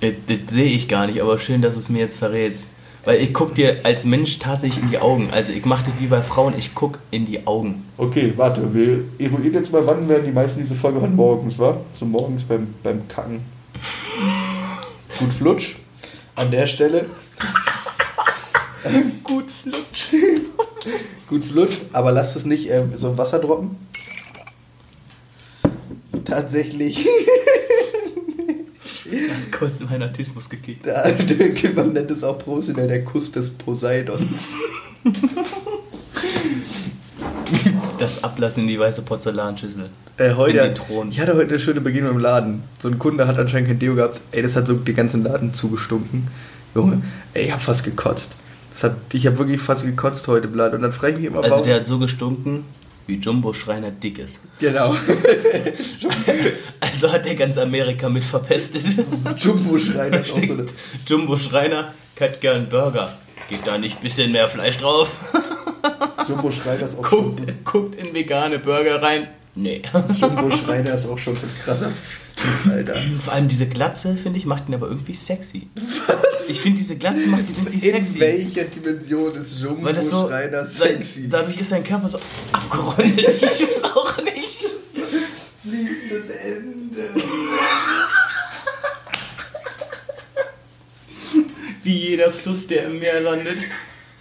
Äh, 0.00 0.12
Das 0.26 0.54
sehe 0.54 0.70
ich 0.70 0.88
gar 0.88 1.06
nicht, 1.06 1.20
aber 1.20 1.38
schön, 1.38 1.62
dass 1.62 1.74
du 1.74 1.80
es 1.80 1.88
mir 1.88 2.00
jetzt 2.00 2.18
verrätst. 2.18 2.66
Weil 3.04 3.20
ich 3.22 3.32
guck 3.32 3.54
dir 3.54 3.76
als 3.84 4.04
Mensch 4.04 4.40
tatsächlich 4.40 4.82
in 4.82 4.90
die 4.90 4.98
Augen. 4.98 5.30
Also 5.30 5.52
ich 5.52 5.64
mache 5.64 5.84
das 5.84 5.94
wie 6.00 6.08
bei 6.08 6.22
Frauen, 6.22 6.54
ich 6.58 6.74
guck 6.74 6.98
in 7.12 7.24
die 7.24 7.46
Augen. 7.46 7.84
Okay, 7.96 8.32
warte, 8.36 8.74
wir 8.74 9.04
eruieren 9.18 9.54
jetzt 9.54 9.72
mal, 9.72 9.86
wann 9.86 10.08
werden 10.08 10.24
die 10.26 10.32
meisten 10.32 10.58
diese 10.58 10.74
Folge 10.74 11.00
hören? 11.00 11.14
Morgens, 11.14 11.56
wa? 11.60 11.76
So 11.94 12.04
morgens 12.04 12.42
beim, 12.42 12.66
beim 12.82 13.06
Kacken. 13.06 13.40
Gut 15.18 15.32
flutsch. 15.32 15.76
An 16.34 16.50
der 16.50 16.66
Stelle. 16.66 17.06
Gut 19.22 19.50
flutsch. 19.50 20.14
Gut 21.28 21.44
flutsch, 21.44 21.78
aber 21.92 22.10
lasst 22.12 22.36
es 22.36 22.44
nicht 22.44 22.70
ähm, 22.70 22.92
so 22.96 23.10
im 23.10 23.18
Wasser 23.18 23.38
droppen. 23.38 23.76
Tatsächlich. 26.24 27.06
Kurz 29.58 29.80
in 29.80 29.86
meinen 29.88 30.02
Autismus 30.08 30.48
gekickt. 30.48 30.86
Der, 30.86 31.14
man 31.74 31.92
nennt 31.92 32.10
es 32.10 32.22
auch 32.24 32.38
professionell 32.38 32.88
der 32.88 33.04
Kuss 33.04 33.32
des 33.32 33.50
Poseidons. 33.50 34.56
Das 37.98 38.24
Ablassen 38.24 38.64
in 38.64 38.68
die 38.68 38.78
weiße 38.78 39.02
Porzellanschüssel. 39.02 39.88
Äh, 40.18 40.34
heute, 40.34 40.58
In 40.58 40.64
den 40.64 40.74
Thron. 40.74 41.08
ich 41.10 41.20
hatte 41.20 41.34
heute 41.34 41.48
eine 41.50 41.58
schöne 41.58 41.80
Begegnung 41.80 42.12
im 42.12 42.18
Laden. 42.18 42.62
So 42.78 42.88
ein 42.88 42.98
Kunde 42.98 43.26
hat 43.26 43.38
anscheinend 43.38 43.68
kein 43.68 43.78
Deo 43.78 43.94
gehabt. 43.94 44.20
Ey, 44.32 44.42
das 44.42 44.56
hat 44.56 44.66
so 44.66 44.74
den 44.74 44.94
ganzen 44.94 45.24
Laden 45.24 45.54
zugestunken. 45.54 46.26
Junge, 46.74 47.02
ey, 47.34 47.46
ich 47.46 47.52
hab 47.52 47.62
fast 47.62 47.84
gekotzt. 47.84 48.32
Das 48.70 48.84
hat, 48.84 48.96
ich 49.12 49.26
habe 49.26 49.38
wirklich 49.38 49.60
fast 49.60 49.86
gekotzt 49.86 50.28
heute 50.28 50.48
im 50.48 50.54
Laden. 50.54 50.76
Und 50.76 50.82
dann 50.82 50.92
frage 50.92 51.14
ich 51.14 51.18
mich 51.20 51.26
immer, 51.28 51.38
Also 51.38 51.50
warum. 51.50 51.64
der 51.64 51.76
hat 51.76 51.86
so 51.86 51.98
gestunken, 51.98 52.64
wie 53.06 53.16
Jumbo 53.16 53.52
Schreiner 53.52 53.90
dick 53.90 54.18
ist. 54.18 54.40
genau. 54.58 54.94
Also 56.80 57.12
hat 57.12 57.26
der 57.26 57.34
ganz 57.34 57.58
Amerika 57.58 58.08
mit 58.08 58.24
verpestet. 58.24 58.82
Jumbo-Schreiner 59.38 60.20
ist 60.20 60.32
auch 60.32 60.40
so 60.42 60.52
eine. 60.54 60.66
Jumbo 61.06 61.36
Schreiner 61.36 61.92
hätte 62.18 62.38
gern 62.38 62.68
Burger. 62.68 63.12
Geht 63.48 63.66
da 63.66 63.76
nicht 63.78 63.98
ein 63.98 64.02
bisschen 64.02 64.32
mehr 64.32 64.48
Fleisch 64.48 64.78
drauf? 64.78 65.20
Jumbo-Schreiner 66.26 66.84
ist 66.84 66.98
auch 66.98 67.08
schon 67.08 67.36
guckt, 67.36 67.40
so, 67.40 67.46
guckt 67.64 67.94
in 67.96 68.14
vegane 68.14 68.58
Burger 68.58 69.02
rein. 69.02 69.28
Nee. 69.54 69.82
Jumbo-Schreiner 70.18 70.94
ist 70.94 71.08
auch 71.08 71.18
schon 71.18 71.36
so 71.36 71.46
ein 71.46 71.52
krasser 71.64 71.92
Typ, 72.36 72.70
Alter. 72.72 72.94
Vor 73.18 73.32
allem 73.32 73.48
diese 73.48 73.66
Glatze, 73.68 74.14
finde 74.16 74.38
ich, 74.38 74.44
macht 74.46 74.68
ihn 74.68 74.74
aber 74.74 74.88
irgendwie 74.88 75.14
sexy. 75.14 75.68
Was? 76.06 76.48
Ich 76.50 76.60
finde, 76.60 76.78
diese 76.78 76.96
Glatze 76.96 77.26
macht 77.28 77.48
ihn 77.48 77.54
irgendwie 77.56 77.74
In 77.88 77.94
sexy. 77.94 78.20
welcher 78.20 78.64
Dimension 78.64 79.32
ist 79.34 79.62
Weil 79.82 79.94
das 79.94 80.10
so. 80.10 80.16
Jumbo-Schreiner 80.18 80.64
sein- 80.66 80.88
sexy? 80.98 81.28
Dadurch 81.30 81.58
ist 81.58 81.70
sein 81.70 81.82
Körper 81.82 82.08
so 82.08 82.18
abgerundet. 82.52 83.18
Ich 83.18 83.42
weiß 83.42 83.84
auch 83.84 84.18
nicht. 84.18 84.66
Fließendes 85.64 86.30
Ende. 86.44 87.22
Wie 91.82 91.98
jeder 92.10 92.30
Fluss, 92.32 92.66
der 92.66 92.86
im 92.86 92.98
Meer 92.98 93.20
landet. 93.20 93.58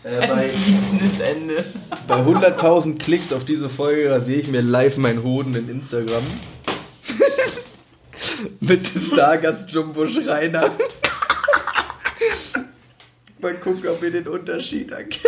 Äh, 0.04 0.28
bei 0.28 0.48
fließendes 0.48 1.20
Ende. 1.20 1.66
bei 2.08 2.16
100.000 2.22 2.98
Klicks 3.00 3.34
auf 3.34 3.44
diese 3.44 3.70
Folge 3.70 4.10
rasiere 4.12 4.40
ich 4.42 4.48
mir 4.48 4.62
live 4.62 4.98
meinen 4.98 5.24
Hoden 5.24 5.56
in 5.56 5.68
Instagram. 5.70 6.24
Mit 8.60 8.88
Stargast 8.88 9.72
Jumbo 9.72 10.08
Schreiner. 10.08 10.72
Mal 13.40 13.56
gucken, 13.56 13.90
ob 13.90 14.02
ihr 14.04 14.12
den 14.12 14.28
Unterschied 14.28 14.92
erkennt. 14.92 15.24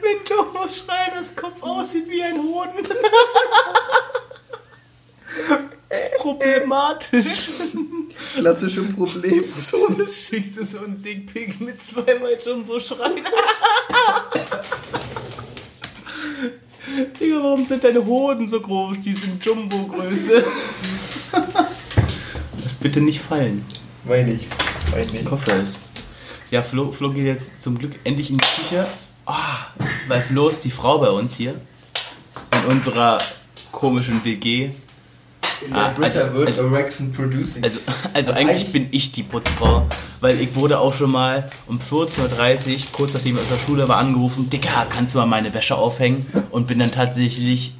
Wenn 0.00 0.24
Jumbo 0.28 0.66
Schreiners 0.68 1.34
Kopf 1.34 1.62
aussieht 1.62 2.08
wie 2.08 2.22
ein 2.22 2.36
Hoden. 2.36 2.86
Problematisch. 6.18 7.26
Klassische 8.34 8.82
Problemzone. 8.82 10.08
Schickst 10.08 10.56
du 10.58 10.64
so 10.64 10.78
einen 10.78 11.02
Dickpick 11.02 11.60
mit 11.60 11.82
zweimal 11.82 12.36
Jumbo 12.44 12.80
Schreiner? 12.80 13.22
Digga, 17.20 17.42
warum 17.42 17.64
sind 17.64 17.84
deine 17.84 18.04
Hoden 18.04 18.46
so 18.46 18.60
groß? 18.60 19.00
Die 19.00 19.12
sind 19.12 19.44
Jumbo-Größe. 19.44 20.42
Lass 22.62 22.74
bitte 22.80 23.00
nicht 23.00 23.20
fallen. 23.20 23.64
Meine 24.04 24.32
ich. 24.32 24.46
Meine 24.90 25.06
ich. 25.20 25.30
Hoffe 25.30 25.50
es. 25.52 25.78
Ja, 26.50 26.62
Flo, 26.62 26.92
Flo 26.92 27.10
geht 27.10 27.24
jetzt 27.26 27.62
zum 27.62 27.78
Glück 27.78 27.92
endlich 28.04 28.30
in 28.30 28.38
die 28.38 28.44
Küche. 28.62 28.86
Ah, 29.26 29.66
weil 30.08 30.20
Flo 30.22 30.48
ist 30.48 30.64
die 30.64 30.70
Frau 30.70 30.98
bei 30.98 31.10
uns 31.10 31.34
hier. 31.36 31.54
In 32.52 32.70
unserer 32.70 33.18
komischen 33.72 34.24
WG. 34.24 34.70
In 35.66 35.72
Ah, 35.72 35.88
der 35.88 35.94
Britta 35.94 36.20
also- 36.20 36.44
also- 36.44 36.62
Erexen 36.74 37.12
Producing. 37.12 37.64
Also, 37.64 37.78
also 37.86 37.96
Also 38.14 38.30
eigentlich 38.32 38.48
eigentlich- 38.60 38.72
bin 38.72 38.88
ich 38.92 39.10
die 39.12 39.22
Putzfrau, 39.24 39.86
weil 40.20 40.40
ich 40.40 40.54
wurde 40.54 40.78
auch 40.78 40.94
schon 40.94 41.12
mal 41.12 41.48
um 41.66 41.78
14.30 41.78 42.72
Uhr, 42.72 42.78
kurz 42.92 43.14
nachdem 43.14 43.36
ich 43.36 43.42
aus 43.42 43.48
der 43.48 43.58
Schule 43.58 43.88
war, 43.88 43.98
angerufen, 43.98 44.50
Dicker, 44.50 44.86
kannst 44.88 45.14
du 45.14 45.18
mal 45.18 45.26
meine 45.26 45.52
Wäsche 45.54 45.76
aufhängen? 45.76 46.26
Und 46.50 46.66
bin 46.66 46.78
dann 46.78 46.90
tatsächlich 46.90 47.74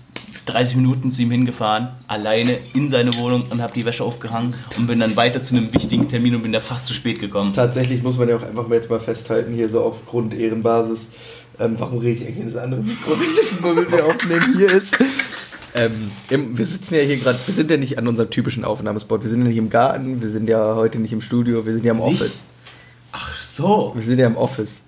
30 0.47 0.77
Minuten 0.77 1.11
zu 1.11 1.23
ihm 1.23 1.31
hingefahren, 1.31 1.89
alleine 2.07 2.57
in 2.75 2.89
seine 2.89 3.17
Wohnung 3.19 3.45
und 3.51 3.61
habe 3.61 3.73
die 3.73 3.85
Wäsche 3.85 4.05
aufgehangen 4.05 4.55
und 4.77 4.87
bin 4.87 5.01
dann 5.01 5.17
weiter 5.17 5.43
zu 5.43 5.57
einem 5.57 5.73
wichtigen 5.75 6.09
Termin 6.09 6.37
und 6.37 6.43
bin 6.43 6.53
da 6.53 6.61
fast 6.61 6.87
zu 6.87 6.95
spät 6.95 7.19
gekommen. 7.19 7.53
Tatsächlich 7.53 8.03
muss 8.03 8.17
man 8.17 8.29
ja 8.29 8.37
auch 8.37 8.43
einfach 8.43 8.69
mal 8.69 8.77
jetzt 8.77 8.89
mal 8.89 9.01
festhalten, 9.01 9.53
hier 9.53 9.69
so 9.69 9.81
aufgrund 9.81 10.35
Ehrenbasis, 10.35 11.11
ähm, 11.59 11.75
warum 11.79 11.99
rede 11.99 12.21
ich 12.21 12.27
eigentlich 12.27 12.39
in 12.39 12.53
das 12.53 12.57
andere 12.57 12.81
Mikro, 12.81 13.13
wenn 13.13 13.37
das 13.37 13.63
womit 13.63 13.91
wir 13.91 14.05
aufnehmen 14.05 14.55
hier 14.57 14.71
ist. 14.71 14.99
Ähm, 15.79 16.11
im, 16.31 16.57
wir 16.57 16.65
sitzen 16.65 16.95
ja 16.95 17.03
hier 17.03 17.17
gerade, 17.17 17.37
wir 17.37 17.55
sind 17.55 17.71
ja 17.71 17.77
nicht 17.77 17.99
an 17.99 18.09
unserem 18.09 18.31
typischen 18.31 18.65
Aufnahmespot, 18.65 19.23
wir 19.23 19.31
sind 19.31 19.43
ja 19.43 19.49
nicht 19.49 19.57
im 19.59 19.69
Garten, 19.69 20.23
wir 20.23 20.31
sind 20.31 20.49
ja 20.49 20.75
heute 20.75 20.99
nicht 20.99 21.13
im 21.13 21.21
Studio, 21.21 21.67
wir 21.67 21.73
sind 21.75 21.85
ja 21.85 21.93
im 21.93 21.99
Nicht? 21.99 22.21
Office. 22.21 22.43
Ach 23.13 23.43
so. 23.43 23.93
Wir 23.95 24.03
sind 24.03 24.19
ja 24.19 24.27
im 24.27 24.37
Office. 24.37 24.83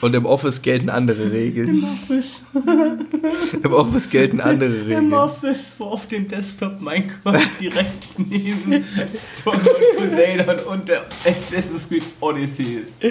Und 0.00 0.14
im 0.14 0.26
Office 0.26 0.60
gelten 0.60 0.90
andere 0.90 1.32
Regeln. 1.32 1.82
Office. 1.84 2.42
Im 3.62 3.72
Office 3.72 4.10
gelten 4.10 4.40
andere 4.40 4.74
Im 4.74 4.86
Regeln. 4.86 5.14
Office, 5.14 5.72
wo 5.78 5.84
auf 5.84 6.06
dem 6.08 6.28
Desktop 6.28 6.80
Minecraft 6.82 7.40
direkt 7.60 8.18
neben 8.18 8.84
Storm 9.14 9.56
und 9.56 9.98
Poseidon 9.98 10.58
und 10.66 10.88
der 10.88 11.06
Assassin's 11.24 11.88
Creed 11.88 12.02
Odyssey 12.20 12.82
ist. 12.82 13.02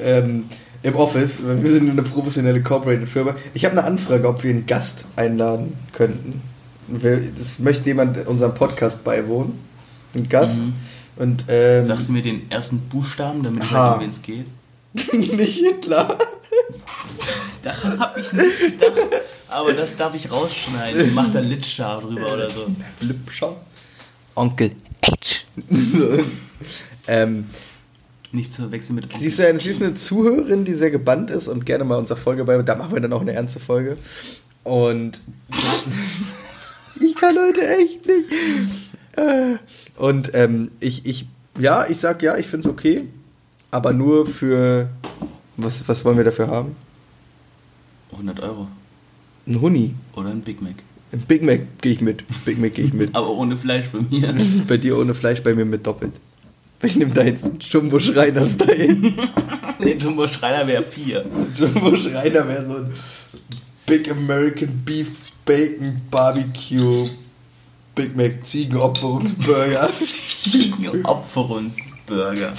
Ähm, 0.00 0.44
Im 0.84 0.96
Office, 0.96 1.42
weil 1.42 1.62
wir 1.62 1.70
sind 1.70 1.88
eine 1.88 2.02
professionelle 2.02 2.62
Corporate 2.62 3.06
Firma. 3.06 3.34
Ich 3.54 3.64
habe 3.64 3.78
eine 3.78 3.84
Anfrage, 3.84 4.28
ob 4.28 4.42
wir 4.44 4.50
einen 4.50 4.66
Gast 4.66 5.06
einladen 5.16 5.78
könnten. 5.92 6.42
Das 7.34 7.58
möchte 7.60 7.86
jemand 7.86 8.26
unserem 8.26 8.52
Podcast 8.52 9.02
beiwohnen. 9.02 9.58
Ein 10.14 10.28
Gast. 10.28 10.60
Und 11.16 11.44
ähm, 11.48 11.86
Sagst 11.86 12.08
du 12.08 12.12
mir 12.12 12.20
den 12.20 12.50
ersten 12.50 12.80
Buchstaben, 12.80 13.42
damit 13.42 13.62
ich 13.64 13.70
H. 13.70 13.92
weiß, 13.92 13.94
um 13.94 14.02
wen 14.02 14.10
es 14.10 14.20
geht? 14.20 14.46
nicht 15.38 15.58
Hitler. 15.58 16.18
Daran 17.62 17.98
habe 17.98 18.20
ich 18.20 18.30
nicht 18.34 18.58
gedacht. 18.58 18.92
Aber 19.48 19.72
das 19.72 19.96
darf 19.96 20.14
ich 20.14 20.30
rausschneiden. 20.30 21.14
Mach 21.14 21.30
da 21.30 21.40
Litschar 21.40 22.02
drüber 22.02 22.30
oder 22.30 22.50
so. 22.50 22.66
Lipscher. 23.00 23.56
Onkel 24.34 24.72
H. 25.02 25.14
so. 25.70 26.18
ähm, 27.06 27.46
Nicht 28.34 28.52
zu 28.52 28.62
verwechseln 28.62 28.96
mit 28.96 29.16
sie, 29.16 29.28
ist 29.28 29.38
ja, 29.38 29.56
sie 29.56 29.70
ist 29.70 29.80
eine 29.80 29.94
Zuhörerin, 29.94 30.64
die 30.64 30.74
sehr 30.74 30.90
gebannt 30.90 31.30
ist 31.30 31.46
und 31.46 31.64
gerne 31.64 31.84
mal 31.84 31.98
unsere 31.98 32.18
Folge 32.18 32.44
bei. 32.44 32.60
Da 32.62 32.74
machen 32.74 32.92
wir 32.92 33.00
dann 33.00 33.12
auch 33.12 33.20
eine 33.20 33.32
ernste 33.32 33.60
Folge. 33.60 33.96
Und 34.64 35.20
ich 37.00 37.14
kann 37.14 37.36
heute 37.38 37.60
echt 37.78 38.04
nicht. 38.04 38.24
Äh, 39.16 39.58
Und 39.96 40.32
ähm, 40.34 40.70
ich, 40.80 41.06
ich, 41.06 41.28
ja, 41.60 41.86
ich 41.88 41.98
sag 41.98 42.22
ja, 42.24 42.36
ich 42.36 42.48
finde 42.48 42.68
es 42.68 42.74
okay. 42.74 43.04
Aber 43.70 43.92
nur 43.92 44.26
für. 44.26 44.88
Was, 45.56 45.86
was 45.86 46.04
wollen 46.04 46.16
wir 46.16 46.24
dafür 46.24 46.48
haben? 46.48 46.74
100 48.10 48.40
Euro. 48.40 48.66
Ein 49.46 49.60
Huni. 49.60 49.94
Oder 50.16 50.30
ein 50.30 50.40
Big 50.40 50.60
Mac. 50.60 50.74
Ein 51.12 51.20
Big 51.20 51.44
Mac 51.44 51.60
gehe 51.80 51.92
ich 51.92 52.00
mit. 52.00 52.24
Big 52.44 52.58
Mac 52.58 52.74
gehe 52.74 52.86
ich 52.86 52.92
mit. 52.92 53.14
Aber 53.14 53.30
ohne 53.30 53.56
Fleisch 53.56 53.86
bei 53.92 54.00
mir. 54.00 54.34
Bei 54.66 54.76
dir 54.76 54.98
ohne 54.98 55.14
Fleisch, 55.14 55.40
bei 55.40 55.54
mir 55.54 55.64
mit 55.64 55.86
doppelt. 55.86 56.14
Ich 56.82 56.96
nehme 56.96 57.14
deins. 57.14 57.50
Jumbo 57.60 57.98
Schreiner 57.98 58.48
Style. 58.48 58.96
nee, 59.78 59.94
Jumbo 59.94 60.26
Schreiner 60.26 60.66
wäre 60.66 60.82
4. 60.82 61.24
Jumbo 61.58 61.96
Schreiner 61.96 62.46
wäre 62.46 62.66
so 62.66 62.76
ein 62.76 62.92
Big 63.86 64.10
American 64.10 64.82
Beef 64.84 65.10
Bacon 65.44 66.00
Barbecue 66.10 67.08
Big 67.94 68.16
Mac 68.16 68.44
Ziegenopferungsburger. 68.44 69.88
Opferungsburger. 71.04 72.52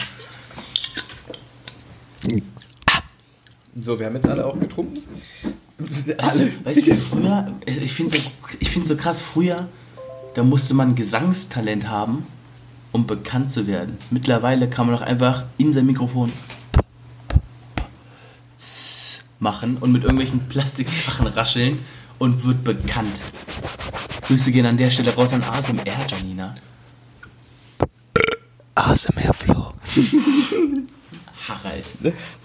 so, 3.75 3.99
wir 3.99 4.05
haben 4.05 4.15
jetzt 4.15 4.27
alle 4.27 4.45
auch 4.45 4.59
getrunken. 4.59 5.03
Du, 5.77 6.17
weißt 6.17 6.87
du, 6.87 6.95
früher, 6.95 7.53
ich 7.65 7.91
finde 7.91 8.15
so, 8.15 8.31
ich 8.59 8.69
find 8.69 8.87
so 8.87 8.95
krass, 8.95 9.21
früher, 9.21 9.67
da 10.33 10.43
musste 10.43 10.73
man 10.73 10.95
Gesangstalent 10.95 11.89
haben, 11.89 12.25
um 12.95 13.05
bekannt 13.05 13.51
zu 13.51 13.67
werden. 13.67 13.97
Mittlerweile 14.09 14.69
kann 14.69 14.87
man 14.87 14.95
doch 14.95 15.01
einfach 15.01 15.43
in 15.57 15.73
sein 15.73 15.85
Mikrofon 15.85 16.31
machen 19.39 19.75
und 19.81 19.91
mit 19.91 20.03
irgendwelchen 20.03 20.47
Plastiksachen 20.47 21.27
rascheln 21.27 21.77
und 22.19 22.45
wird 22.45 22.63
bekannt. 22.63 23.19
Grüße 24.27 24.53
gehen 24.53 24.65
an 24.65 24.77
der 24.77 24.89
Stelle 24.91 25.13
raus 25.13 25.33
an 25.33 25.43
ASMR, 25.43 26.05
Janina. 26.07 26.55
ASMR 28.75 29.33
Flow. 29.33 29.73
Harald. 31.49 31.85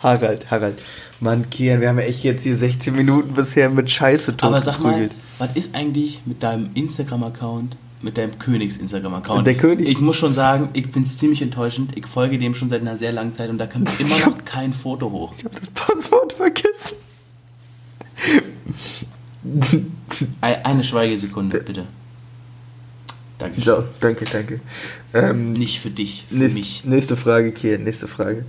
Harald, 0.03 0.51
Harald. 0.51 0.79
Mann, 1.21 1.49
Kian, 1.49 1.81
wir 1.81 1.89
haben 1.89 2.01
ja 2.01 2.07
echt 2.07 2.25
jetzt 2.25 2.43
hier 2.43 2.57
16 2.57 2.95
Minuten 2.95 3.35
bisher 3.35 3.71
mit 3.71 3.89
Scheiße 3.89 4.35
Aber 4.41 4.61
sag 4.61 4.81
mal, 4.81 4.91
totgeprügelt. 4.91 5.13
was 5.39 5.55
ist 5.55 5.77
eigentlich 5.77 6.23
mit 6.27 6.43
deinem 6.43 6.71
Instagram-Account, 6.75 7.77
mit 8.03 8.17
deinem 8.17 8.39
Königs-Instagram-Account? 8.39 9.47
Der 9.47 9.57
König? 9.57 9.89
Ich 9.89 10.01
muss 10.01 10.17
schon 10.17 10.33
sagen, 10.33 10.69
ich 10.73 10.91
bin 10.91 11.05
ziemlich 11.05 11.43
enttäuschend. 11.43 11.97
Ich 11.97 12.07
folge 12.07 12.39
dem 12.39 12.55
schon 12.55 12.71
seit 12.71 12.81
einer 12.81 12.97
sehr 12.97 13.13
langen 13.13 13.35
Zeit 13.35 13.51
und 13.51 13.59
da 13.59 13.67
kommt 13.67 13.91
immer 14.01 14.19
noch 14.19 14.45
kein 14.45 14.73
Foto 14.73 15.11
hoch. 15.11 15.35
Ich 15.37 15.45
habe 15.45 15.55
das 15.55 15.69
Passwort 15.69 16.33
vergessen. 16.33 16.97
Ein- 20.41 20.65
Eine 20.65 20.85
Schweigesekunde, 20.85 21.61
bitte. 21.63 21.87
Dankeschön. 23.39 23.65
So, 23.65 23.85
danke, 24.01 24.25
danke. 24.27 24.61
Ähm, 25.15 25.53
Nicht 25.53 25.81
für 25.81 25.89
dich, 25.91 26.27
für 26.29 26.35
nächst, 26.37 26.57
mich. 26.57 26.85
nächste 26.85 27.17
Frage, 27.17 27.53
Kian, 27.53 27.85
nächste 27.85 28.07
Frage. 28.07 28.45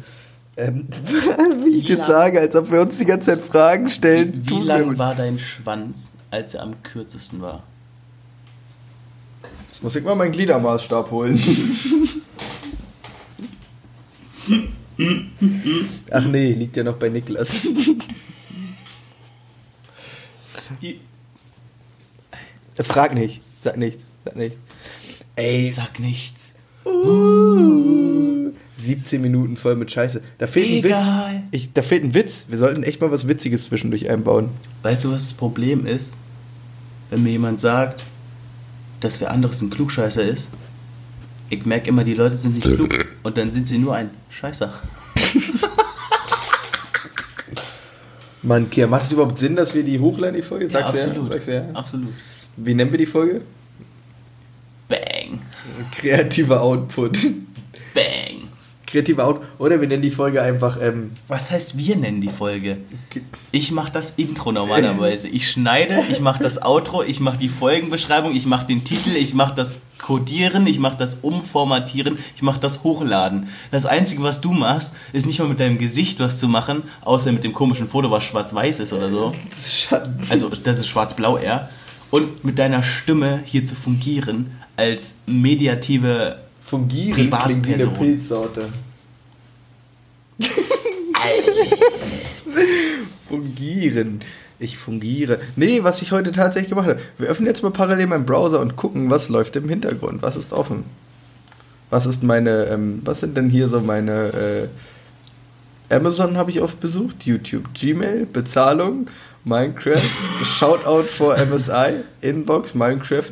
Ähm, 0.57 0.87
wie 1.63 1.69
ich 1.77 1.87
Wie 1.87 1.93
jetzt 1.93 2.07
sage, 2.07 2.41
als 2.41 2.55
ob 2.57 2.71
wir 2.71 2.81
uns 2.81 2.97
die 2.97 3.05
ganze 3.05 3.31
Zeit 3.31 3.39
Fragen 3.41 3.89
stellen. 3.89 4.41
Wie 4.45 4.49
wir 4.57 4.63
lang 4.65 4.97
war 4.97 5.15
dein 5.15 5.39
Schwanz, 5.39 6.11
als 6.29 6.55
er 6.55 6.63
am 6.63 6.83
kürzesten 6.83 7.39
war? 7.41 7.63
Muss 9.81 9.95
ich 9.95 10.03
mal 10.03 10.15
meinen 10.15 10.31
Gliedermaßstab 10.31 11.09
holen. 11.11 11.39
Ach 16.11 16.25
nee, 16.25 16.53
liegt 16.53 16.77
ja 16.77 16.83
noch 16.83 16.97
bei 16.97 17.09
Niklas. 17.09 17.67
Frag 22.83 23.13
nicht, 23.13 23.41
sag 23.59 23.77
nichts, 23.77 24.05
sag 24.25 24.35
nichts. 24.35 24.57
Ey, 25.35 25.69
Sag 25.69 25.99
nichts. 25.99 26.53
17 28.77 29.21
Minuten 29.21 29.55
voll 29.55 29.75
mit 29.75 29.91
Scheiße. 29.91 30.21
Da 30.37 30.47
fehlt 30.47 30.67
ein 30.67 30.85
Egal. 30.85 31.35
Witz. 31.35 31.43
Ich, 31.51 31.73
da 31.73 31.81
fehlt 31.83 32.03
ein 32.03 32.13
Witz. 32.13 32.45
Wir 32.49 32.57
sollten 32.57 32.83
echt 32.83 32.99
mal 33.01 33.11
was 33.11 33.27
Witziges 33.27 33.65
zwischendurch 33.65 34.09
einbauen. 34.09 34.49
Weißt 34.83 35.03
du, 35.03 35.11
was 35.11 35.23
das 35.23 35.33
Problem 35.33 35.85
ist? 35.85 36.13
Wenn 37.09 37.23
mir 37.23 37.31
jemand 37.31 37.59
sagt, 37.59 38.03
dass 39.01 39.19
wer 39.19 39.31
anderes 39.31 39.61
ein 39.61 39.69
Klugscheißer 39.69 40.23
ist, 40.23 40.49
ich 41.49 41.65
merke 41.65 41.89
immer, 41.89 42.03
die 42.05 42.13
Leute 42.13 42.37
sind 42.37 42.55
nicht 42.55 42.65
klug 42.65 42.89
und 43.23 43.37
dann 43.37 43.51
sind 43.51 43.67
sie 43.67 43.77
nur 43.77 43.95
ein 43.95 44.09
Scheißer. 44.29 44.73
Mann, 48.43 48.69
Kia, 48.69 48.87
macht 48.87 49.05
es 49.05 49.11
überhaupt 49.11 49.37
Sinn, 49.37 49.55
dass 49.55 49.75
wir 49.75 49.83
die 49.83 49.99
hochladen, 49.99 50.35
die 50.35 50.41
Folge? 50.41 50.69
Sagst 50.69 50.93
du 50.93 50.97
ja? 50.97 51.05
absolut. 51.05 51.33
Sagst 51.33 51.47
du 51.47 51.53
ja? 51.53 51.65
Absolut. 51.73 52.13
Wie 52.57 52.73
nennen 52.73 52.91
wir 52.91 52.97
die 52.97 53.05
Folge? 53.05 53.41
Bang. 54.87 55.41
Kreativer 55.95 56.61
Output. 56.61 57.19
Bang. 57.93 58.40
Kreativer 58.91 59.25
Output. 59.25 59.47
Oder 59.57 59.79
wir 59.79 59.87
nennen 59.87 60.01
die 60.01 60.11
Folge 60.11 60.41
einfach, 60.41 60.77
ähm, 60.81 61.11
Was 61.27 61.49
heißt, 61.49 61.77
wir 61.77 61.95
nennen 61.95 62.19
die 62.19 62.29
Folge? 62.29 62.77
Ich 63.51 63.71
mache 63.71 63.91
das 63.91 64.11
Intro 64.11 64.51
normalerweise. 64.51 65.29
Ich 65.29 65.49
schneide, 65.49 66.03
ich 66.09 66.19
mache 66.19 66.43
das 66.43 66.61
Outro, 66.61 67.01
ich 67.01 67.21
mache 67.21 67.37
die 67.37 67.47
Folgenbeschreibung, 67.47 68.35
ich 68.35 68.45
mache 68.45 68.67
den 68.67 68.83
Titel, 68.83 69.15
ich 69.15 69.33
mache 69.33 69.55
das 69.55 69.83
Codieren, 69.97 70.67
ich 70.67 70.79
mache 70.79 70.97
das 70.97 71.19
Umformatieren, 71.21 72.17
ich 72.35 72.41
mache 72.41 72.59
das 72.59 72.83
Hochladen. 72.83 73.47
Das 73.71 73.85
Einzige, 73.85 74.23
was 74.23 74.41
du 74.41 74.51
machst, 74.51 74.95
ist 75.13 75.25
nicht 75.25 75.39
mal 75.39 75.47
mit 75.47 75.59
deinem 75.59 75.77
Gesicht 75.77 76.19
was 76.19 76.39
zu 76.39 76.49
machen, 76.49 76.83
außer 77.05 77.31
mit 77.31 77.43
dem 77.43 77.53
komischen 77.53 77.87
Foto, 77.87 78.11
was 78.11 78.23
schwarz-weiß 78.23 78.81
ist 78.81 78.91
oder 78.91 79.07
so. 79.09 79.31
Also 80.29 80.49
das 80.49 80.79
ist 80.79 80.87
schwarz-blau 80.87 81.37
eher. 81.37 81.69
Und 82.09 82.43
mit 82.43 82.59
deiner 82.59 82.83
Stimme 82.83 83.39
hier 83.45 83.63
zu 83.63 83.73
fungieren 83.73 84.51
als 84.75 85.21
mediative 85.27 86.39
Fungieren 86.71 87.29
klingt 87.29 87.67
wie 87.67 87.73
eine. 87.73 87.87
Pilzsorte. 87.87 88.69
Fungieren. 93.27 94.21
Ich 94.57 94.77
fungiere. 94.77 95.39
Nee, 95.57 95.83
was 95.83 96.01
ich 96.01 96.13
heute 96.13 96.31
tatsächlich 96.31 96.69
gemacht 96.69 96.87
habe. 96.87 96.99
Wir 97.17 97.27
öffnen 97.27 97.47
jetzt 97.47 97.61
mal 97.61 97.71
parallel 97.71 98.07
meinen 98.07 98.25
Browser 98.25 98.61
und 98.61 98.77
gucken, 98.77 99.09
was 99.09 99.27
läuft 99.27 99.57
im 99.57 99.67
Hintergrund. 99.67 100.23
Was 100.23 100.37
ist 100.37 100.53
offen? 100.53 100.85
Was 101.89 102.05
ist 102.05 102.23
meine, 102.23 102.67
ähm, 102.67 103.01
was 103.03 103.19
sind 103.19 103.35
denn 103.35 103.49
hier 103.49 103.67
so 103.67 103.81
meine, 103.81 104.69
äh, 105.89 105.93
Amazon 105.93 106.37
habe 106.37 106.51
ich 106.51 106.61
oft 106.61 106.79
besucht, 106.79 107.25
YouTube, 107.25 107.73
Gmail, 107.73 108.25
Bezahlung, 108.27 109.07
Minecraft, 109.43 109.99
Shoutout 110.41 111.09
for 111.09 111.35
MSI, 111.35 111.95
Inbox, 112.21 112.75
Minecraft, 112.75 113.29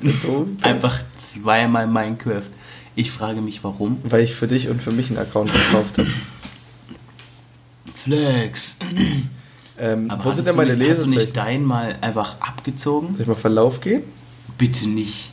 einfach 0.61 0.99
zweimal 1.15 1.87
Minecraft. 1.87 2.49
Ich 2.95 3.11
frage 3.11 3.41
mich, 3.41 3.63
warum. 3.63 3.99
Weil 4.03 4.23
ich 4.23 4.35
für 4.35 4.47
dich 4.47 4.69
und 4.69 4.81
für 4.83 4.91
mich 4.91 5.09
einen 5.09 5.19
Account 5.19 5.51
gekauft 5.53 5.97
habe. 5.99 6.09
Flex. 7.95 8.77
Ähm, 9.81 10.11
Aber 10.11 10.25
wo 10.25 10.31
sind 10.33 10.45
denn 10.45 10.57
meine 10.57 10.75
nicht, 10.75 10.89
Hast 10.89 11.03
du 11.03 11.05
nicht 11.05 11.15
Lesezeichen? 11.19 11.35
dein 11.35 11.63
mal 11.63 11.97
einfach 12.01 12.41
abgezogen? 12.41 13.13
Soll 13.13 13.21
ich 13.21 13.27
mal 13.29 13.35
Verlauf 13.35 13.79
gehen? 13.79 14.03
Bitte 14.57 14.89
nicht. 14.89 15.31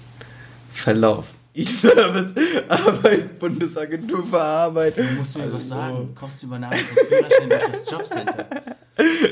Verlauf. 0.72 1.32
E-Service, 1.52 2.32
Arbeit, 2.68 3.40
Bundesagentur 3.40 4.24
für 4.24 4.40
Arbeit. 4.40 4.96
Du 4.98 5.02
musst 5.18 5.36
mir 5.36 5.46
was 5.46 5.54
Also, 5.54 5.68
sagen. 5.70 6.14
Kostenübernahme 6.14 6.76
von 6.76 7.06
Führerschein 7.08 7.48
durch 7.48 7.66
das 7.72 7.90
Jobcenter. 7.90 8.46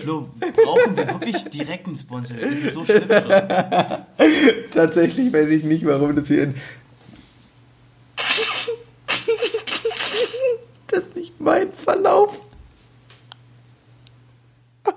Flo, 0.03 0.29
brauchen 0.65 0.97
wir 0.97 1.09
wirklich 1.11 1.45
direkt 1.45 1.87
einen 1.87 1.95
Sponsor? 1.95 2.37
Das 2.37 2.59
ist 2.59 2.75
so 2.75 2.85
schlimm 2.85 3.07
schon. 3.09 3.31
Tatsächlich 4.73 5.33
weiß 5.33 5.49
ich 5.49 5.63
nicht, 5.63 5.87
warum 5.87 6.17
das 6.17 6.27
hier 6.27 6.43
in. 6.43 6.55
das 10.89 10.99
ist 11.05 11.17
nicht 11.17 11.34
mein 11.45 11.73
Verlauf. 11.73 12.41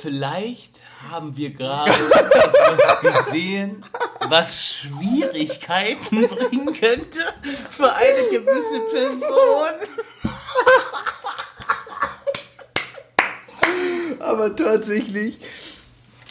Vielleicht 0.00 0.82
haben 1.10 1.36
wir 1.36 1.50
gerade 1.50 1.90
etwas 1.92 3.24
gesehen, 3.26 3.84
was 4.28 4.64
Schwierigkeiten 4.64 6.26
bringen 6.28 6.72
könnte 6.74 7.20
für 7.70 7.92
eine 7.92 8.28
gewisse 8.30 8.80
Person. 8.90 9.88
Aber 14.20 14.54
tatsächlich 14.56 15.38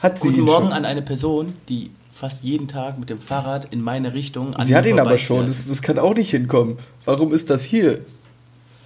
Hat 0.02 0.20
sie 0.20 0.30
Guten 0.30 0.42
Morgen 0.42 0.66
schon? 0.68 0.74
an 0.74 0.86
eine 0.86 1.02
Person, 1.02 1.58
die 1.70 1.92
fast 2.16 2.44
jeden 2.46 2.68
Tag 2.70 2.98
mit 2.98 3.10
dem 3.10 3.20
Fahrrad 3.20 3.74
in 3.74 3.82
meine 3.82 4.14
Richtung 4.14 4.56
an 4.56 4.66
Sie 4.66 4.74
hat 4.76 4.86
ihn 4.86 5.00
aber 5.00 5.18
schon, 5.18 5.46
das, 5.48 5.68
das 5.68 5.82
kann 5.82 6.00
auch 6.00 6.16
nicht 6.16 6.30
hinkommen. 6.32 6.78
Warum 7.04 7.34
ist 7.34 7.50
das 7.50 7.66
hier? 7.66 8.00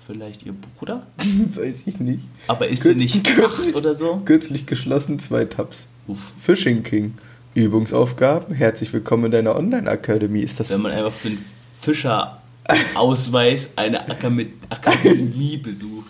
Vielleicht 0.07 0.43
ihr 0.47 0.53
Bruder? 0.79 1.05
Weiß 1.55 1.75
ich 1.85 1.99
nicht. 1.99 2.23
Aber 2.47 2.67
ist 2.67 2.81
sie 2.83 2.89
Kürzlich- 2.95 3.15
nicht 3.15 3.39
acht 3.39 3.75
oder 3.75 3.93
so? 3.93 4.21
Kürzlich 4.25 4.65
geschlossen, 4.65 5.19
zwei 5.19 5.45
Tabs. 5.45 5.83
Uff. 6.07 6.33
Fishing 6.41 6.81
King. 6.81 7.13
Übungsaufgaben. 7.53 8.55
Herzlich 8.55 8.91
willkommen 8.93 9.25
in 9.25 9.31
deiner 9.31 9.55
Online-Akademie. 9.55 10.39
Ist 10.41 10.59
das. 10.59 10.71
Wenn 10.71 10.81
man 10.81 10.93
einfach 10.93 11.11
für 11.13 11.27
einen 11.27 11.45
Fischerausweis 11.81 13.73
eine 13.75 14.09
Akademie 14.69 15.57
besucht. 15.57 16.09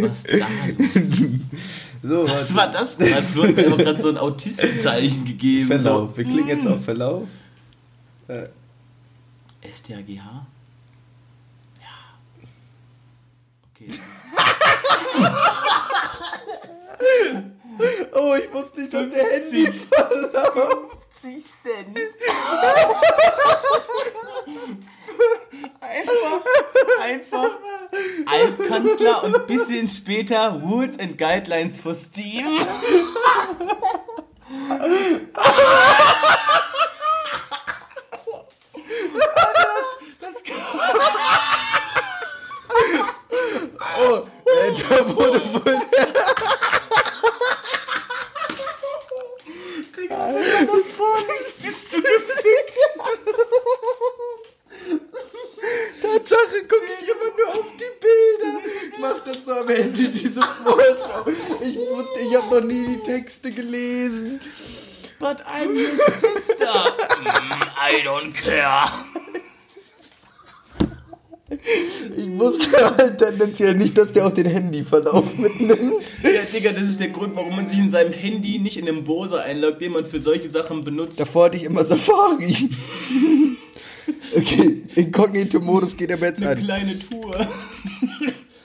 Was 0.00 0.22
da 0.24 0.46
los? 0.78 0.99
So, 2.02 2.28
Was 2.28 2.54
war 2.54 2.70
das 2.70 2.98
gerade? 2.98 3.22
Flo 3.22 3.44
hat 3.44 3.56
mir 3.56 3.64
einfach 3.64 3.76
gerade 3.78 3.98
so 3.98 4.08
ein 4.08 4.18
Autistenzeichen 4.18 5.24
gegeben. 5.24 5.66
Verlauf. 5.66 6.16
Wir 6.16 6.24
klicken 6.24 6.48
jetzt 6.48 6.66
auf 6.66 6.84
Verlauf. 6.84 7.28
So, 8.28 8.34
STAGH? 9.70 10.08
Ja. 10.08 10.46
Okay. 13.74 13.90
Oh, 18.12 18.34
ich 18.36 18.52
wusste 18.52 18.80
nicht, 18.82 18.92
dass 18.92 19.10
der 19.10 19.24
Handy 19.24 19.72
verlauf. 19.72 21.00
50 21.20 21.44
Cent. 21.44 21.98
einfach, 25.80 26.40
einfach 27.02 27.50
Altkanzler 28.26 29.24
und 29.24 29.36
ein 29.36 29.46
bisschen 29.46 29.79
später 29.90 30.60
Rules 30.64 30.98
and 30.98 31.18
Guidelines 31.18 31.80
for 31.80 31.94
Steam. 31.94 32.46
Oh, 44.02 44.22
äh, 44.46 44.72
da 44.88 45.16
wurde 45.16 45.40
wohl 45.52 45.80
Das 50.08 50.86
vorliest, 50.96 51.62
bist 51.62 51.92
du 51.92 51.96
gefickt. 52.00 52.78
Tatsache 56.02 56.64
gucke 56.68 56.92
ich 57.00 57.08
immer 57.08 57.30
nur 57.36 57.48
auf 57.48 57.70
die 57.74 57.92
Bilder. 58.00 58.54
Ich 58.92 58.98
mach 58.98 59.18
dann 59.24 59.42
so 59.42 59.52
am 59.52 59.68
Ende 59.68 60.08
diese 60.08 60.42
Vorschau. 60.42 61.26
Ich 61.60 61.76
wusste, 61.76 62.20
ich 62.20 62.36
habe 62.36 62.56
noch 62.56 62.64
nie 62.66 62.86
die 62.86 62.99
Texte 63.10 63.50
gelesen. 63.50 64.38
But 65.18 65.42
I'm 65.44 65.68
your 65.68 65.98
sister. 66.10 66.66
Mm, 67.22 67.62
I 67.76 68.02
don't 68.06 68.32
care. 68.32 68.88
Ich 72.16 72.38
wusste 72.38 72.96
halt 72.96 73.18
tendenziell 73.18 73.74
nicht, 73.74 73.98
dass 73.98 74.12
der 74.12 74.26
auch 74.26 74.32
den 74.32 74.46
Handyverlauf 74.46 75.36
mitnimmt. 75.36 75.80
Ja, 76.22 76.40
Digga, 76.54 76.70
das 76.72 76.84
ist 76.84 77.00
der 77.00 77.08
Grund, 77.08 77.34
warum 77.34 77.56
man 77.56 77.66
sich 77.66 77.80
in 77.80 77.90
seinem 77.90 78.12
Handy 78.12 78.60
nicht 78.60 78.76
in 78.76 78.86
den 78.86 79.02
Browser 79.02 79.42
einloggt, 79.42 79.80
den 79.82 79.92
man 79.92 80.06
für 80.06 80.20
solche 80.20 80.48
Sachen 80.48 80.84
benutzt. 80.84 81.18
Davor 81.18 81.46
hatte 81.46 81.56
ich 81.56 81.64
immer 81.64 81.84
Safari. 81.84 82.70
Okay, 84.36 84.82
Inkognito-Modus 84.94 85.96
geht 85.96 86.12
aber 86.12 86.26
jetzt 86.26 86.42
Eine 86.42 86.52
an. 86.52 86.58
kleine 86.64 86.96
Tour. 86.96 87.48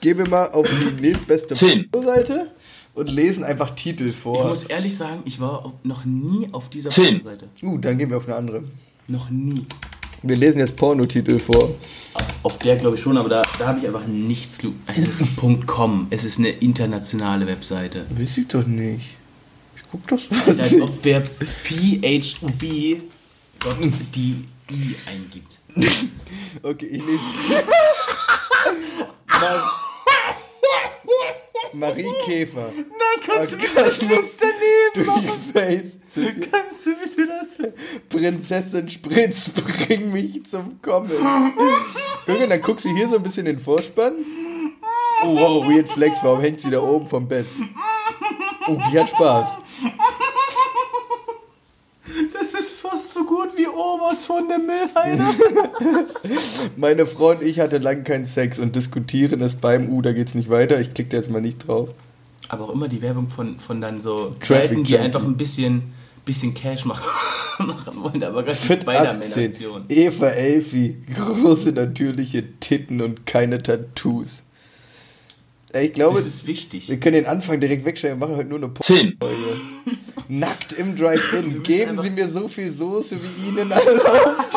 Gehen 0.00 0.18
wir 0.18 0.28
mal 0.28 0.48
auf 0.52 0.68
die 0.68 1.02
nächstbeste. 1.02 1.56
Seite 1.56 2.52
und 2.96 3.10
lesen 3.10 3.44
einfach 3.44 3.70
Titel 3.74 4.08
Ich 4.08 4.16
vor. 4.16 4.48
muss 4.48 4.64
ehrlich 4.64 4.96
sagen, 4.96 5.20
ich 5.24 5.40
war 5.40 5.72
noch 5.84 6.04
nie 6.04 6.48
auf 6.52 6.70
dieser 6.70 6.90
Film. 6.90 7.22
Seite. 7.22 7.48
Uh, 7.62 7.78
dann 7.78 7.98
gehen 7.98 8.10
wir 8.10 8.16
auf 8.16 8.26
eine 8.26 8.36
andere. 8.36 8.64
Noch 9.06 9.30
nie. 9.30 9.64
Wir 10.22 10.36
lesen 10.36 10.58
jetzt 10.58 10.76
Pornotitel 10.76 11.38
vor. 11.38 11.62
Auf, 12.14 12.24
auf 12.42 12.58
der 12.58 12.76
glaube 12.76 12.96
ich 12.96 13.02
schon, 13.02 13.16
aber 13.18 13.28
da, 13.28 13.42
da 13.58 13.68
habe 13.68 13.78
ich 13.78 13.86
einfach 13.86 14.06
nichts. 14.06 14.60
Es 14.96 15.20
ist 15.20 15.36
.com. 15.66 16.06
Es 16.10 16.24
ist 16.24 16.38
eine 16.38 16.48
internationale 16.48 17.46
Webseite. 17.46 18.06
Weiß 18.10 18.38
ich 18.38 18.48
doch 18.48 18.66
nicht. 18.66 19.16
Ich 19.76 19.82
guck 19.90 20.06
doch 20.08 20.18
sowas 20.18 20.58
Als 20.58 20.72
nicht. 20.72 20.82
ob 20.82 20.90
wer 21.02 21.20
PHUB 21.20 23.02
Gott 23.60 23.76
die 24.14 24.44
I 24.70 24.96
eingibt. 25.06 25.58
Okay, 26.62 26.86
ich 26.86 27.02
lese. 27.04 27.20
Mar 29.28 29.85
Marie 31.72 32.12
Käfer. 32.24 32.72
Nein, 32.76 32.86
kannst 33.24 33.52
Orgasmus 33.52 34.36
durch 34.94 35.06
Face. 35.52 35.98
Das 36.14 36.24
hier- 36.34 36.48
Kannst 36.50 36.86
du 36.86 36.90
bitte 36.96 37.26
das? 37.26 37.58
Prinzessin 38.08 38.88
Spritz, 38.88 39.50
bring 39.50 40.12
mich 40.12 40.46
zum 40.46 40.80
Kommen. 40.80 41.10
Mal, 41.22 41.52
dann 42.48 42.62
guckst 42.62 42.84
du 42.86 42.88
hier 42.94 43.08
so 43.08 43.16
ein 43.16 43.22
bisschen 43.22 43.44
den 43.44 43.60
Vorspann. 43.60 44.14
Oh, 45.24 45.34
wow, 45.36 45.68
Weird 45.68 45.88
Flex, 45.88 46.20
warum 46.22 46.40
hängt 46.40 46.60
sie 46.60 46.70
da 46.70 46.80
oben 46.80 47.06
vom 47.06 47.26
Bett? 47.28 47.46
Oh, 48.68 48.78
die 48.90 48.98
hat 48.98 49.08
Spaß. 49.10 49.56
Das 52.32 52.54
ist 52.54 52.72
fast 52.80 53.12
so 53.14 53.24
gut 53.24 53.56
Omas 54.16 54.26
von 54.26 54.48
der 54.48 54.58
Müllheide. 54.58 55.24
Meine 56.76 57.06
Frau 57.06 57.30
und 57.30 57.42
ich 57.42 57.60
hatten 57.60 57.82
lange 57.82 58.02
keinen 58.02 58.26
Sex 58.26 58.58
und 58.58 58.74
diskutieren 58.76 59.40
es 59.42 59.56
beim 59.56 59.88
U, 59.90 60.02
da 60.02 60.12
geht's 60.12 60.34
nicht 60.34 60.48
weiter. 60.48 60.80
Ich 60.80 60.94
klicke 60.94 61.10
da 61.10 61.16
jetzt 61.18 61.30
mal 61.30 61.40
nicht 61.40 61.66
drauf. 61.66 61.90
Aber 62.48 62.64
auch 62.64 62.70
immer 62.72 62.88
die 62.88 63.02
Werbung 63.02 63.28
von, 63.28 63.58
von 63.58 63.80
dann 63.80 64.00
so 64.00 64.30
Traffic 64.40 64.68
Seiten, 64.68 64.84
die 64.84 64.92
Junkie. 64.92 64.98
einfach 65.04 65.24
ein 65.24 65.36
bisschen, 65.36 65.82
bisschen 66.24 66.54
Cash 66.54 66.84
machen, 66.84 67.04
machen 67.66 68.02
wollen. 68.02 68.22
Aber 68.22 68.42
gerade 68.42 68.58
die 68.58 68.66
Fit 68.66 68.86
18. 68.88 69.22
Spider-Man-Aktion. 69.22 69.84
Eva 69.88 70.28
Elfi. 70.28 70.96
Große 71.14 71.72
natürliche 71.72 72.44
Titten 72.60 73.00
und 73.00 73.26
keine 73.26 73.62
Tattoos. 73.62 74.44
Ich 75.74 75.92
glaube, 75.92 76.18
Das 76.18 76.26
ist 76.26 76.46
wichtig. 76.46 76.88
wir 76.88 76.98
können 76.98 77.14
den 77.16 77.26
Anfang 77.26 77.60
direkt 77.60 77.84
wegschneiden. 77.84 78.18
Wir 78.18 78.26
machen 78.26 78.36
heute 78.38 78.48
nur 78.48 78.58
eine 78.58 78.70
Film. 78.80 79.18
Nackt 80.28 80.72
im 80.72 80.96
Drive-In. 80.96 81.62
Geben 81.64 82.00
Sie 82.00 82.10
mir 82.10 82.28
so 82.28 82.48
viel 82.48 82.70
Soße, 82.70 83.18
wie 83.22 83.48
Ihnen 83.48 83.70
erlaubt 83.70 84.56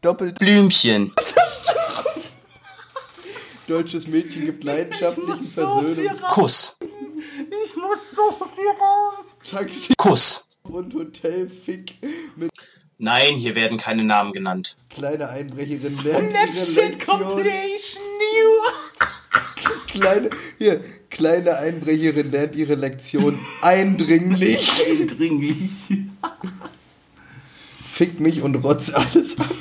Doppelt 0.00 0.38
Blümchen. 0.38 1.12
deutsches 3.68 4.06
Mädchen 4.08 4.46
gibt 4.46 4.64
leidenschaftlichen 4.64 5.46
Versöhnung. 5.46 6.18
Kuss. 6.30 6.76
Ich 6.80 7.76
muss 7.76 7.98
so 8.16 8.44
viel 8.46 8.68
raus. 8.80 9.26
Taxi 9.48 9.92
Kuss. 9.96 10.48
und 10.64 10.92
Hotelfick 10.94 11.94
mit 12.36 12.50
Nein, 12.98 13.34
hier 13.36 13.54
werden 13.54 13.78
keine 13.78 14.04
Namen 14.04 14.32
genannt. 14.32 14.76
kleiner 14.90 15.30
Einbrecherin 15.30 15.98
lernt 16.04 16.32
ihre 16.32 16.62
Snapchat 16.62 16.90
Lektion. 16.92 17.18
Compilation 17.20 18.02
New. 18.18 18.89
Kleine, 19.90 20.30
hier, 20.58 20.80
kleine 21.10 21.56
Einbrecherin 21.58 22.30
lernt 22.30 22.56
ihre 22.56 22.74
Lektion 22.74 23.38
eindringlich. 23.62 24.70
Eindringlich. 24.88 25.70
Fickt 27.90 28.20
mich 28.20 28.42
und 28.42 28.56
rotzt 28.56 28.94
alles 28.94 29.38
ab. 29.38 29.54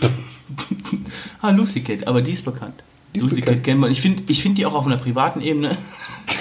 Ah, 1.42 1.52
Lucy 1.52 1.82
Cat, 1.82 2.08
aber 2.08 2.22
die 2.22 2.34
ist 2.34 2.46
bekannt. 2.46 2.84
Die 3.16 3.22
Lucy. 3.22 3.42
Cat 3.42 3.64
kennt 3.64 3.80
man. 3.80 3.92
Ich 3.92 4.02
finde 4.02 4.24
ich 4.28 4.42
find 4.42 4.58
die 4.58 4.66
auch 4.66 4.76
auf 4.76 4.86
einer 4.86 4.98
privaten 4.98 5.42
Ebene. 5.42 5.78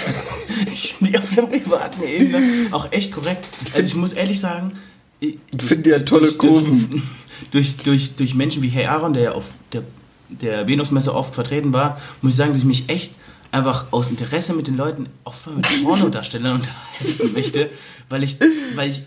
ich 0.73 0.93
finde 0.93 1.13
die 1.13 1.19
auf 1.19 1.37
einer 1.37 1.47
privaten 1.47 2.03
Ebene 2.03 2.41
auch 2.71 2.91
echt 2.91 3.11
korrekt. 3.11 3.45
Also 3.73 3.87
ich 3.87 3.95
muss 3.95 4.13
ehrlich 4.13 4.39
sagen, 4.39 4.73
ich 5.19 5.37
finde 5.57 5.83
die 5.83 5.89
ja 5.89 5.99
tolle 5.99 6.31
Kurven. 6.33 7.03
Durch, 7.51 7.77
durch, 7.77 8.15
durch 8.15 8.35
Menschen 8.35 8.61
wie 8.61 8.67
Hey 8.67 8.85
Aaron, 8.85 9.13
der 9.13 9.23
ja 9.23 9.31
auf 9.31 9.53
der, 9.71 9.81
der 10.27 10.67
Venusmesse 10.67 11.15
oft 11.15 11.33
vertreten 11.33 11.73
war, 11.73 11.99
muss 12.21 12.33
ich 12.33 12.37
sagen, 12.37 12.51
dass 12.51 12.59
ich 12.59 12.65
mich 12.65 12.89
echt 12.89 13.13
einfach 13.51 13.87
aus 13.91 14.09
Interesse 14.09 14.53
mit 14.53 14.67
den 14.67 14.77
Leuten 14.77 15.09
oft 15.23 15.47
mal 15.47 15.55
mit 15.55 15.83
Pornodarstellern 15.83 16.55
unterhalten 16.59 17.33
möchte, 17.33 17.69
weil 18.09 18.23
ich, 18.23 18.37
weil 18.75 18.89
ich 18.89 19.03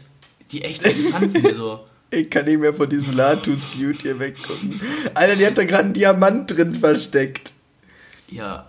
die 0.51 0.63
echt 0.63 0.85
interessant 0.85 1.33
finde. 1.33 1.57
So. 1.57 1.81
Ich 2.11 2.29
kann 2.29 2.45
nicht 2.45 2.61
mehr 2.61 2.75
von 2.75 2.91
diesem 2.91 3.17
Latu-Suit 3.17 4.03
hier 4.03 4.19
weggucken. 4.19 4.81
Alter, 5.15 5.37
die 5.37 5.47
hat 5.47 5.57
da 5.57 5.65
gerade 5.65 5.85
einen 5.85 5.95
Diamant 5.95 6.51
drin 6.51 6.75
versteckt. 6.75 7.53
Ja, 8.29 8.67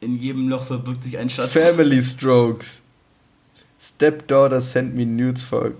in 0.00 0.18
jedem 0.18 0.48
Loch 0.48 0.64
verbirgt 0.64 1.04
sich 1.04 1.16
ein 1.18 1.30
Schatz. 1.30 1.52
Family 1.52 2.02
Strokes. 2.02 2.82
Stepdaughter 3.80 4.60
sent 4.60 4.94
me 4.94 5.06
nudes 5.06 5.44
for. 5.44 5.72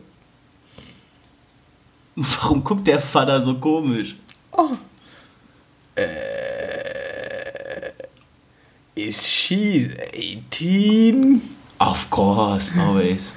Warum 2.16 2.62
guckt 2.62 2.86
der 2.86 3.00
Vater 3.00 3.40
so 3.42 3.54
komisch? 3.54 4.16
Is 9.04 9.28
she 9.28 9.90
18? 10.14 11.42
Of 11.78 12.08
course, 12.08 12.72
always. 12.80 13.36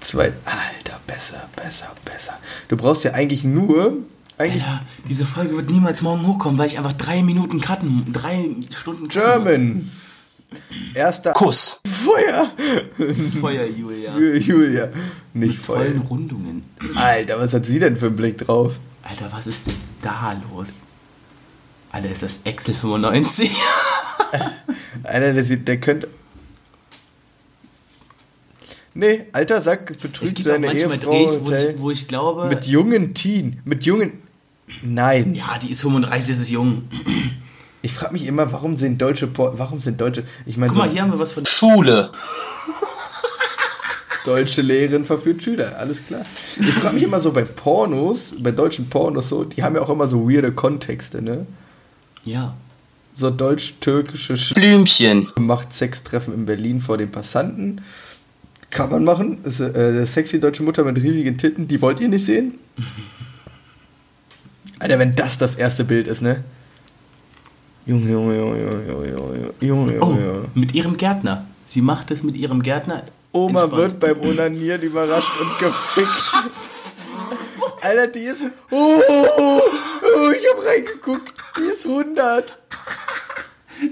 Zwei. 0.00 0.32
Alter, 0.44 0.98
besser, 1.06 1.48
besser, 1.54 1.94
besser. 2.04 2.36
Du 2.66 2.76
brauchst 2.76 3.04
ja 3.04 3.12
eigentlich 3.12 3.44
nur. 3.44 3.98
Eigentlich 4.38 4.64
Alter, 4.64 4.82
diese 5.08 5.24
Folge 5.24 5.54
wird 5.54 5.70
niemals 5.70 6.02
morgen 6.02 6.26
hochkommen, 6.26 6.58
weil 6.58 6.66
ich 6.66 6.78
einfach 6.78 6.94
drei 6.94 7.22
Minuten 7.22 7.60
cutten, 7.60 8.12
drei 8.12 8.56
Stunden 8.76 9.06
cutten. 9.06 9.22
German. 9.22 9.90
Erster 10.94 11.32
Kuss. 11.32 11.80
Feuer. 11.86 12.50
Feuer, 13.40 13.66
Julia. 13.66 14.18
Julia. 14.18 14.88
Nicht 15.32 15.58
Feuer. 15.60 15.78
Vollen 15.78 15.98
Rundungen. 16.00 16.64
Alter, 16.96 17.38
was 17.38 17.54
hat 17.54 17.66
sie 17.66 17.78
denn 17.78 17.96
für 17.96 18.06
einen 18.06 18.16
Blick 18.16 18.38
drauf? 18.38 18.80
Alter, 19.04 19.30
was 19.30 19.46
ist 19.46 19.68
denn 19.68 19.76
da 20.02 20.34
los? 20.50 20.86
Alter, 21.92 22.10
ist 22.10 22.24
das 22.24 22.40
Excel 22.42 22.74
95? 22.74 23.56
Alter, 25.02 25.32
der 25.32 25.44
sieht, 25.44 25.68
der 25.68 25.80
könnte. 25.80 26.08
Nee, 28.92 29.26
alter 29.32 29.60
Sack 29.60 29.90
es 29.90 29.98
betrügt 29.98 30.34
gibt 30.34 30.48
auch 30.48 30.52
seine 30.52 30.66
manchmal 30.66 30.96
Ehefrau 30.96 31.12
Drehs, 31.12 31.40
wo 31.40 31.46
Hotel. 31.46 31.74
ich, 31.74 31.80
wo 31.80 31.90
ich 31.90 32.08
glaube. 32.08 32.48
Mit 32.48 32.66
jungen 32.66 33.14
Teen. 33.14 33.60
Mit 33.64 33.86
jungen. 33.86 34.20
Nein. 34.82 35.34
ja, 35.34 35.58
die 35.62 35.70
ist 35.70 35.80
35, 35.82 36.30
das 36.30 36.38
ist 36.40 36.50
jung. 36.50 36.84
Ich 37.82 37.94
frage 37.94 38.12
mich 38.12 38.26
immer, 38.26 38.52
warum 38.52 38.76
sind 38.76 39.00
deutsche 39.00 39.26
Por 39.26 39.58
warum 39.58 39.80
sind 39.80 39.98
deutsche 39.98 40.24
ich 40.44 40.58
meine 40.58 40.68
Guck 40.68 40.82
so 40.82 40.86
mal, 40.86 40.90
hier 40.90 41.00
haben 41.00 41.12
wir 41.12 41.18
was 41.18 41.32
von. 41.32 41.46
Schule. 41.46 42.10
deutsche 44.26 44.60
Lehrerin 44.60 45.06
verführt 45.06 45.42
Schüler, 45.42 45.78
alles 45.78 46.04
klar. 46.04 46.20
Ich 46.60 46.74
frage 46.74 46.96
mich 46.96 47.04
immer 47.04 47.20
so 47.20 47.32
bei 47.32 47.42
Pornos, 47.42 48.34
bei 48.38 48.50
deutschen 48.50 48.90
Pornos 48.90 49.30
so, 49.30 49.44
die 49.44 49.62
haben 49.62 49.76
ja 49.76 49.80
auch 49.80 49.88
immer 49.88 50.08
so 50.08 50.28
weirde 50.28 50.52
Kontexte, 50.52 51.22
ne? 51.22 51.46
Ja. 52.24 52.54
So 53.20 53.28
deutsch-türkische 53.28 54.34
Sch 54.34 54.54
Blümchen. 54.54 55.28
macht 55.38 55.74
Sextreffen 55.74 56.32
in 56.32 56.46
Berlin 56.46 56.80
vor 56.80 56.96
den 56.96 57.10
Passanten. 57.10 57.82
Kann 58.70 58.88
man 58.90 59.04
machen. 59.04 59.44
Ist, 59.44 59.60
äh, 59.60 60.06
sexy 60.06 60.40
deutsche 60.40 60.62
Mutter 60.62 60.84
mit 60.84 60.96
riesigen 60.96 61.36
Titten, 61.36 61.68
die 61.68 61.82
wollt 61.82 62.00
ihr 62.00 62.08
nicht 62.08 62.24
sehen? 62.24 62.54
Alter, 64.78 64.98
wenn 64.98 65.14
das 65.14 65.36
das 65.36 65.56
erste 65.56 65.84
Bild 65.84 66.08
ist, 66.08 66.22
ne? 66.22 66.42
Junge, 67.84 68.10
Junge, 68.10 68.36
Junge, 68.38 68.58
Junge, 68.62 68.88
Junge, 68.88 69.08
Junge, 69.10 69.52
Junge, 69.60 69.98
Oh, 70.00 70.06
Junge. 70.12 70.44
mit 70.54 70.72
ihrem 70.72 70.96
Gärtner. 70.96 71.44
Sie 71.66 71.82
macht 71.82 72.10
es 72.12 72.22
mit 72.22 72.38
ihrem 72.38 72.62
Gärtner. 72.62 73.02
Oma 73.32 73.64
Entspannt. 73.64 73.82
wird 73.82 74.00
beim 74.00 74.20
Onanieren 74.30 74.80
überrascht 74.80 75.32
und 75.38 75.58
gefickt. 75.58 76.32
Alter, 77.82 78.06
die 78.06 78.20
ist. 78.20 78.44
Oh, 78.70 78.98
oh, 79.08 79.26
oh, 79.58 80.30
ich 80.30 80.46
hab 80.48 80.64
reingeguckt. 80.66 81.34
Die 81.58 81.70
ist 81.70 81.84
100. 81.84 82.56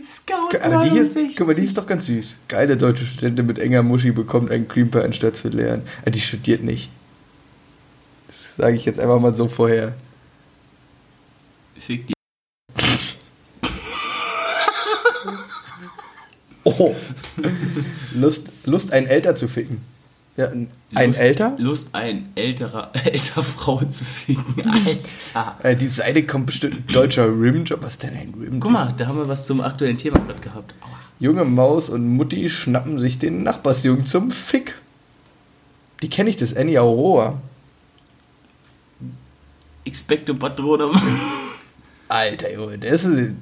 Scout 0.02 0.58
Alter, 0.58 0.84
die 0.84 0.90
hier, 0.90 1.02
69. 1.02 1.36
guck 1.36 1.46
mal, 1.46 1.54
die 1.54 1.62
ist 1.62 1.78
doch 1.78 1.86
ganz 1.86 2.06
süß. 2.06 2.36
Geile 2.48 2.76
deutsche 2.76 3.04
Studentin 3.04 3.46
mit 3.46 3.58
enger 3.58 3.82
Muschi 3.82 4.10
bekommt 4.10 4.50
einen 4.50 4.68
Creeper 4.68 5.02
anstatt 5.02 5.36
zu 5.36 5.48
lernen. 5.48 5.82
Alter, 5.98 6.10
die 6.10 6.20
studiert 6.20 6.62
nicht. 6.62 6.90
Das 8.26 8.56
sage 8.56 8.76
ich 8.76 8.84
jetzt 8.84 9.00
einfach 9.00 9.20
mal 9.20 9.34
so 9.34 9.48
vorher. 9.48 9.94
Fick 11.78 12.06
die. 12.06 12.12
Oh. 16.64 16.94
Lust, 18.14 18.52
Lust, 18.66 18.92
einen 18.92 19.06
Älter 19.06 19.36
zu 19.36 19.48
ficken. 19.48 19.80
Ja, 20.38 20.50
ein, 20.50 20.70
ein 20.94 21.08
Lust, 21.08 21.20
Älter? 21.20 21.56
Lust, 21.58 21.88
ein 21.94 22.28
älterer, 22.36 22.92
älter 23.04 23.42
Frau 23.42 23.82
zu 23.84 24.04
ficken. 24.04 24.70
Alter. 24.70 25.56
Äh, 25.64 25.74
die 25.74 25.88
Seite 25.88 26.22
kommt 26.22 26.46
bestimmt 26.46 26.76
ein 26.76 26.86
deutscher 26.86 27.26
Rimjob. 27.26 27.82
Was 27.82 27.94
ist 27.94 28.04
denn 28.04 28.14
ein 28.14 28.32
Rimjob? 28.32 28.60
Guck 28.60 28.70
mal, 28.70 28.94
da 28.96 29.08
haben 29.08 29.18
wir 29.18 29.26
was 29.26 29.46
zum 29.46 29.60
aktuellen 29.60 29.98
Thema 29.98 30.20
gerade 30.20 30.38
gehabt. 30.38 30.74
Aua. 30.80 30.90
Junge 31.18 31.44
Maus 31.44 31.90
und 31.90 32.06
Mutti 32.06 32.48
schnappen 32.48 33.00
sich 33.00 33.18
den 33.18 33.42
Nachbarsjungen 33.42 34.06
zum 34.06 34.30
Fick. 34.30 34.76
Die 36.02 36.08
kenne 36.08 36.30
ich, 36.30 36.36
das 36.36 36.56
Annie 36.56 36.80
Aurora. 36.80 37.42
Expecto 39.84 40.36
Patronum. 40.36 40.96
Alter, 42.06 42.52
Junge, 42.52 42.78
das 42.78 43.04
ist 43.04 43.32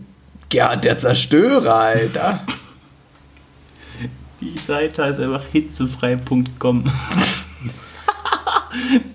Gerhard 0.48 0.84
der 0.84 0.98
Zerstörer, 0.98 1.74
Alter. 1.74 2.40
Die 4.40 4.58
Seite 4.58 5.04
heißt 5.04 5.20
einfach 5.20 5.44
hitzefrei.com. 5.52 6.84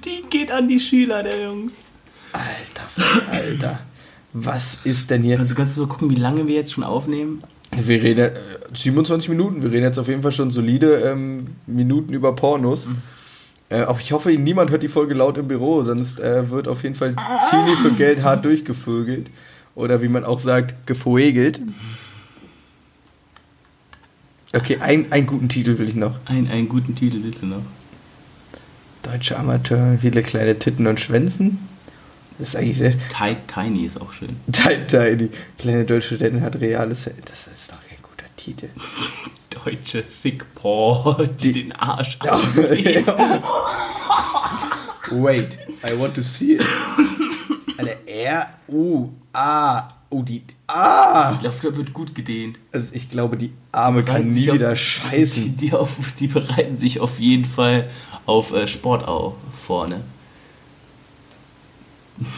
Die 0.03 0.23
geht 0.29 0.51
an 0.51 0.67
die 0.67 0.79
Schüler 0.79 1.21
der 1.21 1.43
Jungs. 1.43 1.83
Alter, 2.33 2.89
Alter. 3.31 3.79
Was 4.33 4.79
ist 4.83 5.11
denn 5.11 5.23
hier? 5.23 5.39
Also 5.39 5.53
kannst 5.53 5.77
du 5.77 5.81
mal 5.81 5.87
gucken, 5.87 6.09
wie 6.09 6.15
lange 6.15 6.47
wir 6.47 6.55
jetzt 6.55 6.73
schon 6.73 6.83
aufnehmen? 6.83 7.39
Wir 7.71 8.01
reden 8.01 8.31
äh, 8.31 8.39
27 8.73 9.29
Minuten. 9.29 9.61
Wir 9.61 9.71
reden 9.71 9.83
jetzt 9.83 9.99
auf 9.99 10.07
jeden 10.07 10.21
Fall 10.21 10.31
schon 10.31 10.49
solide 10.51 10.95
ähm, 11.01 11.47
Minuten 11.67 12.13
über 12.13 12.35
Pornos. 12.35 12.89
Äh, 13.69 13.83
auch 13.83 13.99
ich 13.99 14.11
hoffe, 14.13 14.31
niemand 14.31 14.71
hört 14.71 14.83
die 14.83 14.87
Folge 14.87 15.13
laut 15.13 15.37
im 15.37 15.47
Büro, 15.47 15.81
sonst 15.83 16.19
äh, 16.19 16.49
wird 16.49 16.67
auf 16.67 16.83
jeden 16.83 16.95
Fall 16.95 17.15
Teenie 17.49 17.75
für 17.75 17.91
Geld 17.91 18.23
hart 18.23 18.43
durchgevögelt. 18.43 19.29
Oder 19.75 20.01
wie 20.01 20.09
man 20.09 20.25
auch 20.25 20.39
sagt, 20.39 20.87
gefuegelt. 20.87 21.61
Okay, 24.53 24.77
ein, 24.81 25.11
einen 25.11 25.25
guten 25.27 25.47
Titel 25.49 25.77
will 25.77 25.87
ich 25.87 25.95
noch. 25.95 26.19
Ein, 26.25 26.49
einen 26.49 26.67
guten 26.67 26.93
Titel 26.93 27.23
willst 27.23 27.41
du 27.41 27.45
noch? 27.47 27.61
Deutsche 29.03 29.37
Amateur, 29.37 29.97
viele 29.99 30.21
kleine 30.23 30.59
Titten 30.59 30.87
und 30.87 30.99
Schwänzen. 30.99 31.67
Das 32.37 32.49
ist 32.49 32.55
eigentlich 32.55 32.77
sehr. 32.77 32.91
Ti- 32.91 33.37
Tiny 33.47 33.85
ist 33.85 33.99
auch 34.01 34.11
schön. 34.13 34.35
Tiny, 34.51 34.87
tiny. 34.87 35.29
Kleine 35.57 35.85
deutsche 35.85 36.07
Studentin 36.15 36.41
hat 36.41 36.59
reales. 36.59 37.09
Das 37.25 37.47
ist 37.47 37.71
doch 37.71 37.77
kein 37.87 37.97
guter 38.01 38.25
Titel. 38.35 38.69
Deutsche 39.63 40.03
Thick 40.23 40.45
Paw, 40.55 41.23
die, 41.39 41.51
den 41.53 41.71
Arsch 41.73 42.17
Ja. 42.23 42.31
auszieht. 42.33 43.05
Wait, 45.11 45.57
I 45.87 45.99
want 45.99 46.15
to 46.15 46.21
see 46.21 46.53
it. 46.55 46.65
Alter, 47.77 47.97
R, 48.07 48.47
U, 48.69 49.09
A, 49.33 49.89
oh, 50.09 50.21
die, 50.23 50.41
A. 50.73 51.33
Ich 51.33 51.39
glaube, 51.41 51.57
da 51.71 51.77
wird 51.77 51.93
gut 51.93 52.15
gedehnt. 52.15 52.59
Also 52.71 52.93
ich 52.93 53.09
glaube, 53.09 53.37
die 53.37 53.51
Arme 53.71 54.03
kann 54.03 54.31
nie 54.31 54.49
auf- 54.49 54.55
wieder 54.55 54.69
Die, 54.73 54.75
scheißen. 54.79 55.57
die, 55.57 55.73
auf, 55.73 55.97
die 56.17 56.27
bereiten 56.27 56.77
sich 56.77 56.99
auf 56.99 57.19
jeden 57.19 57.45
Fall 57.45 57.89
auf 58.25 58.53
äh, 58.53 58.67
Sport 58.67 59.07
auf 59.07 59.33
vorne. 59.59 60.01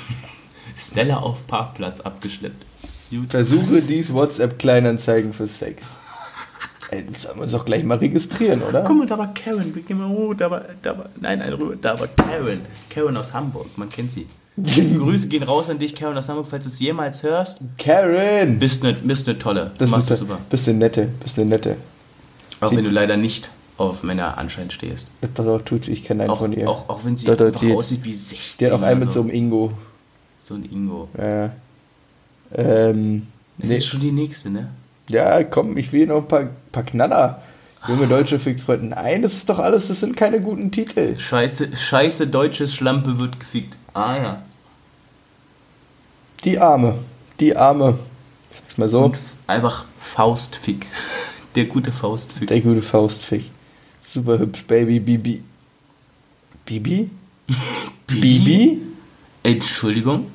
Stella 0.75 1.17
auf 1.17 1.45
Parkplatz 1.47 1.99
abgeschleppt. 1.99 2.65
Versuche 3.29 3.81
dies 3.87 4.11
WhatsApp-Kleinanzeigen 4.13 5.33
für 5.33 5.45
Sex. 5.47 5.83
Das 7.11 7.23
sollen 7.23 7.35
wir 7.37 7.43
uns 7.43 7.51
doch 7.51 7.65
gleich 7.65 7.83
mal 7.83 7.97
registrieren, 7.97 8.61
oder? 8.61 8.81
Guck 8.83 8.97
mal, 8.97 9.07
da 9.07 9.17
war 9.17 9.33
Karen. 9.33 9.73
Wir 9.73 9.81
gehen 9.81 9.97
mal, 9.97 10.09
oh, 10.09 10.33
da 10.33 10.49
war, 10.51 10.61
da 10.81 10.97
war, 10.97 11.09
nein, 11.19 11.39
nein, 11.39 11.53
rüber, 11.53 11.75
da 11.79 11.99
war 11.99 12.07
Karen. 12.07 12.61
Karen 12.89 13.17
aus 13.17 13.33
Hamburg, 13.33 13.67
man 13.77 13.89
kennt 13.89 14.11
sie. 14.11 14.27
Grüße 14.57 15.29
gehen 15.29 15.43
raus 15.43 15.69
an 15.69 15.79
dich, 15.79 15.95
Karen 15.95 16.17
aus 16.17 16.29
Hamburg, 16.29 16.47
falls 16.49 16.65
du 16.65 16.69
es 16.69 16.79
jemals 16.79 17.23
hörst. 17.23 17.59
Karen! 17.79 18.59
Bist 18.59 18.83
eine 18.85 18.93
bist 18.93 19.25
ne 19.27 19.39
tolle. 19.39 19.71
Das 19.77 19.89
Machst 19.89 20.09
du 20.11 20.15
super. 20.15 20.37
Bist 20.49 20.67
du 20.67 20.73
nette, 20.73 21.09
bist 21.21 21.37
du 21.37 21.45
nette. 21.45 21.75
Auch 22.59 22.69
sie- 22.69 22.77
wenn 22.77 22.85
du 22.85 22.91
leider 22.91 23.17
nicht 23.17 23.49
auf 23.77 24.03
Männer 24.03 24.37
anscheinend 24.37 24.71
stehst. 24.73 25.09
Doch, 25.33 25.61
tut 25.63 25.85
sie, 25.85 25.93
ich 25.93 26.03
kenne 26.03 26.23
einen 26.23 26.29
Auch, 26.31 26.37
von 26.39 26.53
ihr. 26.53 26.69
auch, 26.69 26.87
auch 26.87 27.03
wenn 27.03 27.17
sie 27.17 27.25
doch, 27.25 27.39
einfach 27.39 27.59
die- 27.61 27.73
aussieht 27.73 28.03
wie 28.05 28.13
16. 28.13 28.57
Die 28.59 28.65
hat 28.71 28.79
auch 28.79 28.83
einen 28.85 28.99
mit 28.99 29.11
so 29.11 29.21
einem 29.21 29.31
Ingo. 29.31 29.71
so 30.43 30.53
ein 30.53 30.63
Ingo. 30.65 31.07
Ja. 31.17 31.51
Ähm, 32.53 33.25
Das 33.57 33.69
nee. 33.69 33.77
ist 33.77 33.87
schon 33.87 33.99
die 33.99 34.11
nächste, 34.11 34.49
ne? 34.51 34.69
Ja, 35.09 35.43
komm, 35.43 35.77
ich 35.77 35.91
will 35.91 36.07
noch 36.07 36.21
ein 36.23 36.27
paar, 36.27 36.47
paar 36.71 36.83
Knaller. 36.83 37.41
Junge 37.87 38.07
Deutsche 38.07 38.39
fickt 38.39 38.61
Freunde. 38.61 38.87
Nein, 38.87 39.21
das 39.21 39.33
ist 39.33 39.49
doch 39.49 39.59
alles, 39.59 39.89
das 39.89 39.99
sind 39.99 40.15
keine 40.15 40.39
guten 40.39 40.71
Titel. 40.71 41.19
Scheiße, 41.19 41.75
scheiße 41.75 42.27
deutsches 42.27 42.73
Schlampe 42.73 43.19
wird 43.19 43.39
gefickt. 43.39 43.77
Ah 43.93 44.15
ja. 44.15 44.41
Die 46.45 46.57
Arme. 46.59 46.97
Die 47.39 47.55
Arme. 47.55 47.99
Ich 48.49 48.57
sag's 48.57 48.77
mal 48.77 48.87
so. 48.87 49.05
Und 49.05 49.19
einfach 49.47 49.85
Faustfick. 49.97 50.87
Der 51.55 51.65
gute 51.65 51.91
Faustfick. 51.91 52.47
Der 52.47 52.61
gute 52.61 52.81
Faustfick. 52.81 53.51
Super 54.01 54.39
hübsch, 54.39 54.63
Baby 54.65 54.99
Bibi. 54.99 55.43
Bibi? 56.65 57.09
Bibi? 58.07 58.81
Entschuldigung. 59.43 60.31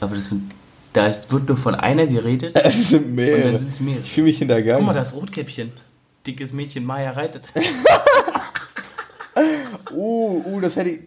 Aber 0.00 0.16
das 0.16 0.28
sind. 0.28 0.52
Da 0.92 1.06
ist- 1.06 1.32
wird 1.32 1.48
nur 1.48 1.56
von 1.56 1.74
einer 1.74 2.06
geredet. 2.06 2.54
Es 2.64 2.90
sind 2.90 3.06
Und 3.06 3.14
mehrere. 3.14 3.52
dann 3.52 3.58
sind's 3.60 3.80
mehrere. 3.80 4.02
Ich 4.02 4.12
fühle 4.12 4.26
mich 4.26 4.38
hintergangen. 4.38 4.78
Guck 4.84 4.86
mal, 4.86 4.92
das 5.00 5.14
Rotkäppchen. 5.14 5.72
Dickes 6.26 6.52
Mädchen, 6.52 6.84
Maya 6.84 7.10
reitet. 7.12 7.52
Uh, 9.94 10.42
uh, 10.46 10.60
das 10.60 10.76
hätte 10.76 10.90
ich. 10.90 11.00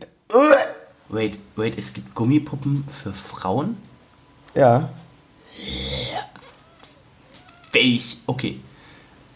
Wait, 1.09 1.37
wait, 1.55 1.77
es 1.77 1.93
gibt 1.93 2.13
Gummipuppen 2.15 2.83
für 2.87 3.13
Frauen? 3.13 3.77
Ja. 4.55 4.89
Welch? 7.71 8.17
Okay. 8.25 8.59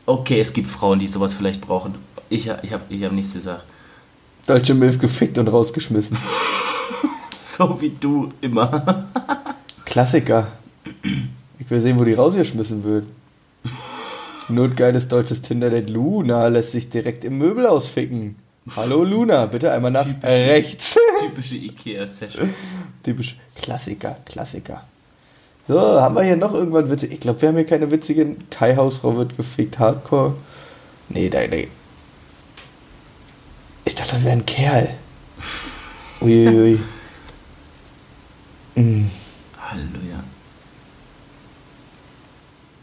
Okay, 0.06 0.40
es 0.40 0.54
gibt 0.54 0.68
Frauen, 0.68 1.00
die 1.00 1.08
sowas 1.08 1.34
vielleicht 1.34 1.62
brauchen. 1.62 1.96
Ich, 2.30 2.48
ich 2.48 2.74
habe 2.74 2.84
ich 2.90 3.04
hab 3.04 3.12
nichts 3.12 3.34
gesagt. 3.34 3.64
Deutsche 4.48 4.74
Milf 4.74 5.00
gefickt 5.00 5.38
und 5.38 5.48
rausgeschmissen. 5.48 6.18
So 7.42 7.80
wie 7.82 7.90
du 7.90 8.32
immer. 8.42 9.08
Klassiker. 9.90 10.48
Ich 11.58 11.70
will 11.70 11.82
sehen, 11.82 12.00
wo 12.00 12.04
die 12.04 12.14
rausgeschmissen 12.14 12.84
wird. 12.84 13.08
Notgeiles 14.48 15.08
deutsches 15.08 15.42
Tinder-Date. 15.42 15.90
Luna 15.90 16.48
lässt 16.48 16.72
sich 16.72 16.90
direkt 16.90 17.24
im 17.24 17.40
Möbel 17.40 17.66
ausficken. 17.66 18.36
Hallo 18.76 19.04
Luna, 19.04 19.48
bitte 19.48 19.72
einmal 19.72 19.90
nach 19.90 20.06
Typische- 20.06 20.28
rechts. 20.28 20.98
Typische 21.22 21.56
Ikea-Session. 21.56 22.54
Typisch 23.04 23.38
Klassiker, 23.56 24.16
Klassiker. 24.26 24.84
So, 25.68 25.80
haben 25.80 26.16
wir 26.16 26.24
hier 26.24 26.36
noch 26.38 26.54
irgendwann 26.54 26.90
witzig? 26.90 27.12
Ich 27.12 27.20
glaube, 27.20 27.42
wir 27.42 27.50
haben 27.50 27.56
hier 27.56 27.66
keine 27.66 27.90
witzigen. 27.90 28.38
Thai-Hausfrau 28.52 29.16
wird 29.18 29.38
gefickt, 29.38 29.80
Hardcore. 29.80 30.36
Nee, 31.10 31.30
da, 31.30 31.40
nee. 31.48 31.68
Ich 33.86 33.96
dachte, 33.96 34.12
das 34.12 34.24
wäre 34.24 34.34
ein 34.36 34.46
Kerl. 34.46 34.88
Uiuiui. 36.22 36.80
mm. 38.76 39.06
Halleluja. 39.72 40.24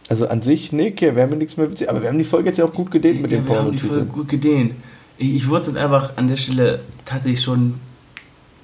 Also 0.08 0.28
an 0.28 0.40
sich, 0.40 0.72
nee, 0.72 0.92
okay, 0.92 1.16
wir 1.16 1.22
haben 1.22 1.32
ja 1.32 1.36
nichts 1.36 1.56
mehr 1.56 1.70
witzig. 1.70 1.90
Aber 1.90 2.00
wir 2.00 2.08
haben 2.08 2.18
die 2.18 2.24
Folge 2.24 2.48
jetzt 2.48 2.58
ja 2.58 2.64
auch 2.64 2.72
gut 2.72 2.90
gedehnt 2.90 3.22
mit 3.22 3.32
ja, 3.32 3.38
dem 3.38 3.48
wir 3.48 3.58
haben 3.58 3.72
die 3.72 3.78
Folge 3.78 4.04
gut 4.06 4.28
gedehnt. 4.28 4.74
Ich, 5.18 5.34
ich 5.34 5.48
würde 5.48 5.66
jetzt 5.66 5.76
einfach 5.76 6.16
an 6.16 6.28
der 6.28 6.36
Stelle 6.36 6.80
tatsächlich 7.04 7.42
schon 7.42 7.80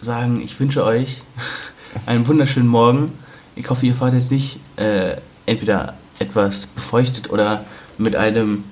sagen, 0.00 0.40
ich 0.42 0.58
wünsche 0.60 0.84
euch 0.84 1.22
einen 2.06 2.26
wunderschönen 2.28 2.68
Morgen. 2.68 3.12
Ich 3.56 3.68
hoffe, 3.70 3.86
ihr 3.86 3.94
fahrt 3.94 4.14
jetzt 4.14 4.30
nicht 4.30 4.60
äh, 4.76 5.16
entweder 5.46 5.94
etwas 6.18 6.66
befeuchtet 6.66 7.30
oder 7.30 7.64
mit 7.98 8.16
einem 8.16 8.64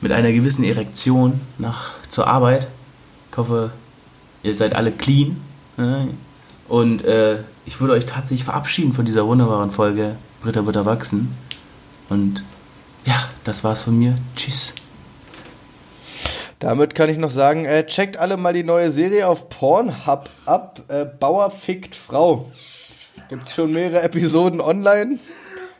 mit 0.00 0.12
einer 0.12 0.32
gewissen 0.32 0.64
Erektion 0.64 1.40
nach 1.58 1.92
zur 2.08 2.26
Arbeit. 2.26 2.68
Ich 3.30 3.36
hoffe, 3.36 3.70
ihr 4.42 4.54
seid 4.54 4.74
alle 4.74 4.92
clean. 4.92 5.36
Ne? 5.76 6.08
Und 6.68 7.04
äh, 7.04 7.38
ich 7.70 7.80
würde 7.80 7.92
euch 7.92 8.04
tatsächlich 8.04 8.42
verabschieden 8.42 8.92
von 8.92 9.04
dieser 9.04 9.28
wunderbaren 9.28 9.70
Folge. 9.70 10.16
Britta 10.42 10.66
wird 10.66 10.74
erwachsen. 10.74 11.32
Und 12.08 12.42
ja, 13.04 13.28
das 13.44 13.62
war's 13.62 13.84
von 13.84 13.96
mir. 13.96 14.16
Tschüss. 14.34 14.74
Damit 16.58 16.96
kann 16.96 17.08
ich 17.08 17.16
noch 17.16 17.30
sagen, 17.30 17.66
äh, 17.66 17.86
checkt 17.86 18.16
alle 18.16 18.36
mal 18.36 18.52
die 18.52 18.64
neue 18.64 18.90
Serie 18.90 19.28
auf 19.28 19.48
Pornhub 19.50 20.28
ab. 20.46 20.80
Äh, 20.88 21.04
Bauer 21.04 21.48
fickt 21.52 21.94
Frau. 21.94 22.50
Gibt 23.28 23.48
schon 23.48 23.72
mehrere 23.72 24.02
Episoden 24.02 24.60
online. 24.60 25.20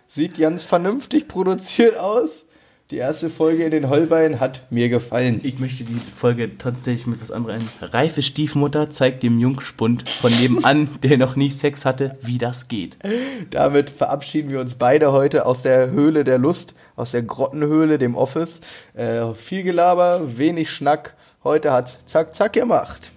Sieht 0.07 0.38
ganz 0.38 0.62
vernünftig 0.62 1.26
produziert 1.26 1.98
aus. 1.98 2.44
Die 2.90 2.96
erste 2.96 3.31
Folge 3.31 3.62
in 3.62 3.70
den 3.70 3.88
Holbeinen 3.88 4.40
hat 4.40 4.62
mir 4.68 4.88
gefallen. 4.88 5.38
Ich 5.44 5.61
möchte 5.61 5.85
die 5.85 5.94
Folge 5.94 6.59
tatsächlich 6.59 7.07
mit 7.07 7.22
was 7.22 7.31
anderem 7.31 7.61
ein. 7.61 7.88
Reife 7.92 8.20
Stiefmutter 8.20 8.90
zeigt 8.90 9.22
dem 9.22 9.38
Jungspund 9.38 10.09
von 10.09 10.33
nebenan, 10.33 10.88
der 11.05 11.16
noch 11.16 11.37
nie 11.37 11.50
Sex 11.50 11.85
hatte, 11.85 12.18
wie 12.22 12.38
das 12.38 12.66
geht. 12.66 12.98
Damit 13.50 13.90
verabschieden 13.90 14.50
wir 14.50 14.59
uns 14.59 14.74
beide 14.74 15.12
heute 15.12 15.46
aus 15.46 15.62
der 15.62 15.92
Höhle 15.92 16.24
der 16.24 16.38
Lust, 16.38 16.74
aus 16.96 17.12
der 17.12 17.22
Grottenhöhle, 17.22 17.96
dem 17.96 18.16
Office. 18.16 18.61
Äh, 18.94 19.35
viel 19.35 19.62
Gelaber, 19.62 20.37
wenig 20.37 20.68
Schnack. 20.68 21.14
Heute 21.44 21.70
hat's 21.70 22.05
zack, 22.07 22.35
zack 22.35 22.55
gemacht. 22.55 23.12